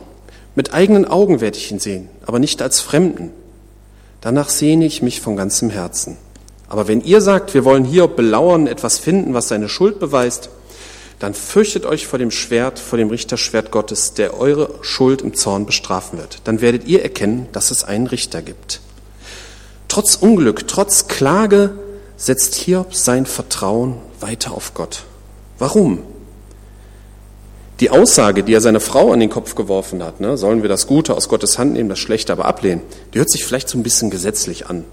Mit 0.56 0.74
eigenen 0.74 1.04
Augen 1.04 1.42
werde 1.42 1.58
ich 1.58 1.70
ihn 1.70 1.80
sehen, 1.80 2.08
aber 2.26 2.39
nicht 2.39 2.62
als 2.62 2.80
Fremden. 2.80 3.32
Danach 4.22 4.48
sehne 4.48 4.86
ich 4.86 5.02
mich 5.02 5.20
von 5.20 5.36
ganzem 5.36 5.70
Herzen. 5.70 6.16
Aber 6.70 6.88
wenn 6.88 7.02
ihr 7.02 7.20
sagt, 7.20 7.54
wir 7.54 7.66
wollen 7.66 7.84
hier 7.84 8.08
belauern, 8.08 8.66
etwas 8.66 8.98
finden, 8.98 9.34
was 9.34 9.50
seine 9.50 9.68
Schuld 9.68 10.00
beweist, 10.00 10.52
dann 11.20 11.34
fürchtet 11.34 11.86
euch 11.86 12.08
vor 12.08 12.18
dem 12.18 12.32
Schwert, 12.32 12.80
vor 12.80 12.98
dem 12.98 13.10
Richterschwert 13.10 13.72
Gottes, 13.72 14.13
der 14.13 14.39
eure 14.39 14.70
Schuld 14.84 15.22
im 15.22 15.34
Zorn 15.34 15.66
bestrafen 15.66 16.18
wird. 16.18 16.39
Dann 16.46 16.62
werdet 16.62 16.88
ihr 16.88 17.04
erkennen, 17.04 17.48
dass 17.52 17.72
es 17.72 17.84
einen 17.84 18.08
Richter 18.08 18.42
gibt. 18.42 18.80
Trotz 19.88 20.15
Unglück, 20.15 20.67
trotz 20.67 21.08
Klage 21.08 21.78
setzt 22.17 22.56
Hiob 22.56 22.96
sein 22.96 23.26
Vertrauen 23.26 23.96
weiter 24.19 24.54
auf 24.54 24.74
Gott. 24.74 25.04
Warum? 25.60 26.00
Die 27.80 27.89
Aussage, 27.89 28.43
die 28.43 28.54
er 28.54 28.62
seiner 28.62 28.80
Frau 28.80 29.12
an 29.12 29.19
den 29.19 29.30
Kopf 29.30 29.56
geworfen 29.56 30.04
hat, 30.04 30.19
ne, 30.19 30.38
sollen 30.38 30.62
wir 30.62 30.69
das 30.69 30.88
Gute 30.88 31.15
aus 31.15 31.28
Gottes 31.28 31.58
Hand 31.58 31.74
nehmen, 31.74 31.89
das 31.89 32.00
Schlechte 32.00 32.32
aber 32.32 32.46
ablehnen, 32.46 32.82
die 33.13 33.19
hört 33.19 33.32
sich 33.32 33.43
vielleicht 33.43 33.67
so 33.67 33.78
ein 33.78 33.84
bisschen 33.84 34.10
gesetzlich 34.10 34.67
an. 34.67 34.86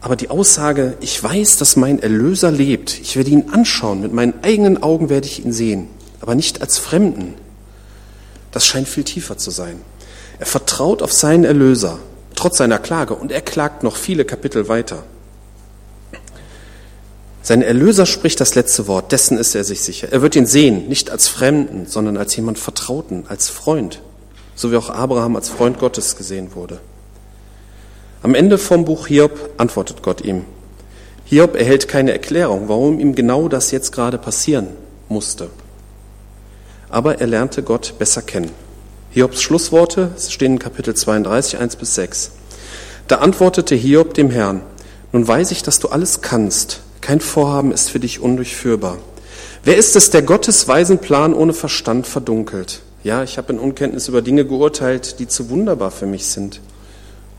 Aber 0.00 0.14
die 0.16 0.30
Aussage, 0.30 0.96
ich 1.00 1.20
weiß, 1.20 1.56
dass 1.56 1.76
mein 1.76 1.98
Erlöser 1.98 2.50
lebt, 2.50 2.98
ich 3.00 3.16
werde 3.16 3.30
ihn 3.30 3.50
anschauen, 3.50 4.00
mit 4.00 4.12
meinen 4.12 4.34
eigenen 4.42 4.82
Augen 4.82 5.08
werde 5.08 5.26
ich 5.26 5.44
ihn 5.44 5.52
sehen, 5.52 5.88
aber 6.20 6.34
nicht 6.34 6.60
als 6.60 6.78
Fremden, 6.78 7.34
das 8.52 8.66
scheint 8.66 8.88
viel 8.88 9.04
tiefer 9.04 9.36
zu 9.36 9.50
sein. 9.50 9.80
Er 10.38 10.46
vertraut 10.46 11.02
auf 11.02 11.12
seinen 11.12 11.44
Erlöser, 11.44 11.98
trotz 12.36 12.58
seiner 12.58 12.78
Klage, 12.78 13.14
und 13.14 13.32
er 13.32 13.40
klagt 13.40 13.82
noch 13.82 13.96
viele 13.96 14.24
Kapitel 14.24 14.68
weiter. 14.68 15.02
Sein 17.42 17.62
Erlöser 17.62 18.06
spricht 18.06 18.40
das 18.40 18.56
letzte 18.56 18.88
Wort, 18.88 19.12
dessen 19.12 19.38
ist 19.38 19.54
er 19.54 19.62
sich 19.62 19.82
sicher. 19.82 20.08
Er 20.10 20.20
wird 20.20 20.34
ihn 20.34 20.46
sehen, 20.46 20.88
nicht 20.88 21.10
als 21.10 21.28
Fremden, 21.28 21.86
sondern 21.86 22.16
als 22.16 22.34
jemand 22.34 22.58
Vertrauten, 22.58 23.24
als 23.28 23.48
Freund, 23.48 24.02
so 24.56 24.72
wie 24.72 24.76
auch 24.76 24.90
Abraham 24.90 25.36
als 25.36 25.48
Freund 25.48 25.78
Gottes 25.78 26.16
gesehen 26.16 26.56
wurde. 26.56 26.80
Am 28.22 28.34
Ende 28.34 28.58
vom 28.58 28.84
Buch 28.84 29.06
Hiob 29.06 29.50
antwortet 29.58 30.02
Gott 30.02 30.22
ihm. 30.22 30.44
Hiob 31.24 31.54
erhält 31.54 31.86
keine 31.86 32.10
Erklärung, 32.10 32.68
warum 32.68 32.98
ihm 32.98 33.14
genau 33.14 33.48
das 33.48 33.70
jetzt 33.70 33.92
gerade 33.92 34.18
passieren 34.18 34.66
musste. 35.08 35.48
Aber 36.88 37.20
er 37.20 37.28
lernte 37.28 37.62
Gott 37.62 37.94
besser 37.98 38.22
kennen. 38.22 38.50
Hiobs 39.16 39.40
Schlussworte 39.40 40.10
stehen 40.28 40.52
in 40.52 40.58
Kapitel 40.58 40.94
32, 40.94 41.58
1 41.58 41.76
bis 41.76 41.94
6. 41.94 42.32
Da 43.08 43.16
antwortete 43.16 43.74
Hiob 43.74 44.12
dem 44.12 44.28
Herrn, 44.28 44.60
nun 45.10 45.26
weiß 45.26 45.52
ich, 45.52 45.62
dass 45.62 45.78
du 45.78 45.88
alles 45.88 46.20
kannst 46.20 46.82
kein 47.00 47.20
Vorhaben 47.20 47.72
ist 47.72 47.88
für 47.88 47.98
dich 47.98 48.20
undurchführbar. 48.20 48.98
Wer 49.64 49.78
ist 49.78 49.96
es, 49.96 50.10
der 50.10 50.20
Gottes 50.20 50.68
weisen 50.68 50.98
Plan 50.98 51.32
ohne 51.32 51.54
Verstand 51.54 52.06
verdunkelt? 52.06 52.82
Ja, 53.04 53.22
ich 53.22 53.38
habe 53.38 53.54
in 53.54 53.58
Unkenntnis 53.58 54.08
über 54.08 54.20
Dinge 54.20 54.44
geurteilt, 54.44 55.18
die 55.18 55.28
zu 55.28 55.48
wunderbar 55.48 55.92
für 55.92 56.04
mich 56.04 56.26
sind, 56.26 56.60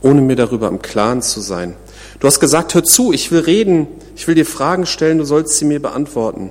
ohne 0.02 0.22
mir 0.22 0.36
darüber 0.36 0.70
im 0.70 0.82
Klaren 0.82 1.22
zu 1.22 1.42
sein. 1.42 1.76
Du 2.20 2.26
hast 2.26 2.40
gesagt, 2.40 2.74
hör 2.74 2.84
zu, 2.84 3.13
ich 3.13 3.32
will 3.32 3.42
reden, 3.42 3.86
ich 4.16 4.28
will 4.28 4.34
dir 4.34 4.48
Fragen 4.48 4.88
stellen, 4.88 5.20
du 5.20 5.26
sollst 5.26 5.56
sie 5.58 5.66
mir 5.66 5.80
beantworten. 5.80 6.50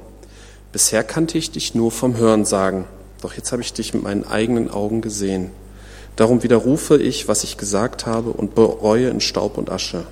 Bisher 0.71 1.03
kannte 1.03 1.37
ich 1.37 1.51
dich 1.51 1.75
nur 1.75 1.91
vom 1.91 2.17
Hören 2.17 2.45
sagen, 2.45 2.85
doch 3.27 3.35
jetzt 3.35 3.51
habe 3.51 3.61
ich 3.61 3.73
dich 3.73 3.93
mit 3.93 4.05
meinen 4.05 4.23
eigenen 4.23 4.71
Augen 4.71 5.01
gesehen. 5.01 5.51
Darum 6.15 6.45
widerrufe 6.45 6.97
ich, 6.97 7.27
was 7.27 7.43
ich 7.43 7.57
gesagt 7.57 8.07
habe 8.07 8.31
und 8.31 8.55
bereue 8.55 9.09
in 9.09 9.21
Staub 9.21 9.59
und 9.59 9.69
Asche. 9.69 10.05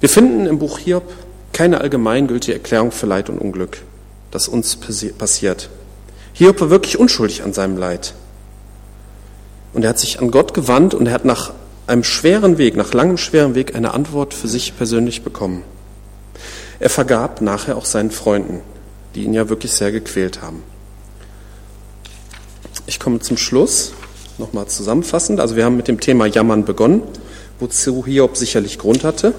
Wir 0.00 0.08
finden 0.08 0.46
im 0.46 0.58
Buch 0.58 0.80
Hiob 0.80 1.04
keine 1.52 1.80
allgemeingültige 1.80 2.54
Erklärung 2.54 2.90
für 2.90 3.06
Leid 3.06 3.30
und 3.30 3.38
Unglück, 3.38 3.78
das 4.32 4.48
uns 4.48 4.76
passiert. 4.76 5.70
Hiob 6.32 6.60
war 6.60 6.70
wirklich 6.70 6.98
unschuldig 6.98 7.44
an 7.44 7.52
seinem 7.52 7.76
Leid. 7.76 8.14
Und 9.74 9.84
er 9.84 9.90
hat 9.90 10.00
sich 10.00 10.18
an 10.18 10.32
Gott 10.32 10.54
gewandt 10.54 10.92
und 10.92 11.06
er 11.06 11.12
hat 11.12 11.24
nach 11.24 11.52
einem 11.86 12.02
schweren 12.02 12.58
Weg, 12.58 12.76
nach 12.76 12.92
langem 12.94 13.16
schweren 13.16 13.54
Weg 13.54 13.76
eine 13.76 13.94
Antwort 13.94 14.34
für 14.34 14.48
sich 14.48 14.76
persönlich 14.76 15.22
bekommen. 15.22 15.62
Er 16.80 16.90
vergab 16.90 17.42
nachher 17.42 17.76
auch 17.76 17.84
seinen 17.84 18.10
Freunden, 18.10 18.60
die 19.14 19.22
ihn 19.22 19.34
ja 19.34 19.48
wirklich 19.48 19.70
sehr 19.70 19.92
gequält 19.92 20.42
haben. 20.42 20.64
Ich 22.88 22.98
komme 22.98 23.20
zum 23.20 23.36
Schluss, 23.36 23.92
nochmal 24.38 24.66
zusammenfassend. 24.66 25.40
Also 25.40 25.56
wir 25.56 25.66
haben 25.66 25.76
mit 25.76 25.88
dem 25.88 26.00
Thema 26.00 26.24
Jammern 26.24 26.64
begonnen, 26.64 27.02
wozu 27.60 28.06
Hiob 28.06 28.34
sicherlich 28.34 28.78
Grund 28.78 29.04
hatte. 29.04 29.34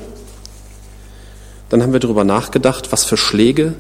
Dann 1.70 1.82
haben 1.82 1.92
wir 1.92 2.00
darüber 2.00 2.24
nachgedacht, 2.24 2.92
was 2.92 3.06
für 3.06 3.18
Schläge 3.18 3.74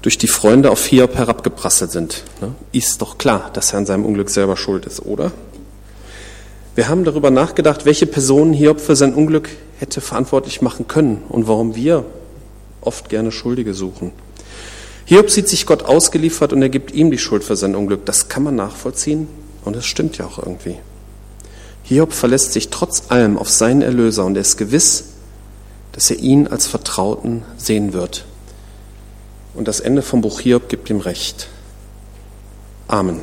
durch 0.00 0.16
die 0.16 0.28
Freunde 0.28 0.70
auf 0.70 0.86
Hiob 0.86 1.14
herabgeprasselt 1.14 1.90
sind. 1.90 2.24
Ne? 2.40 2.54
Ist 2.72 3.02
doch 3.02 3.18
klar, 3.18 3.50
dass 3.52 3.74
er 3.74 3.80
an 3.80 3.86
seinem 3.86 4.06
Unglück 4.06 4.30
selber 4.30 4.56
schuld 4.56 4.86
ist, 4.86 5.04
oder? 5.04 5.30
Wir 6.74 6.88
haben 6.88 7.04
darüber 7.04 7.30
nachgedacht, 7.30 7.84
welche 7.84 8.06
Personen 8.06 8.54
Hiob 8.54 8.80
für 8.80 8.96
sein 8.96 9.12
Unglück 9.12 9.50
hätte 9.78 10.00
verantwortlich 10.00 10.62
machen 10.62 10.88
können 10.88 11.22
und 11.28 11.46
warum 11.46 11.76
wir 11.76 12.06
oft 12.80 13.10
gerne 13.10 13.30
Schuldige 13.30 13.74
suchen. 13.74 14.12
Hiob 15.10 15.28
sieht 15.28 15.48
sich 15.48 15.66
Gott 15.66 15.82
ausgeliefert 15.82 16.52
und 16.52 16.62
er 16.62 16.68
gibt 16.68 16.92
ihm 16.92 17.10
die 17.10 17.18
Schuld 17.18 17.42
für 17.42 17.56
sein 17.56 17.74
Unglück. 17.74 18.06
Das 18.06 18.28
kann 18.28 18.44
man 18.44 18.54
nachvollziehen 18.54 19.26
und 19.64 19.74
es 19.74 19.84
stimmt 19.84 20.18
ja 20.18 20.24
auch 20.24 20.38
irgendwie. 20.38 20.76
Hiob 21.82 22.12
verlässt 22.12 22.52
sich 22.52 22.68
trotz 22.68 23.10
allem 23.10 23.36
auf 23.36 23.50
seinen 23.50 23.82
Erlöser 23.82 24.24
und 24.24 24.36
er 24.36 24.42
ist 24.42 24.56
gewiss, 24.56 25.06
dass 25.90 26.12
er 26.12 26.20
ihn 26.20 26.46
als 26.46 26.68
Vertrauten 26.68 27.42
sehen 27.56 27.92
wird. 27.92 28.24
Und 29.54 29.66
das 29.66 29.80
Ende 29.80 30.02
vom 30.02 30.20
Buch 30.20 30.38
Hiob 30.38 30.68
gibt 30.68 30.88
ihm 30.90 31.00
Recht. 31.00 31.48
Amen. 32.86 33.18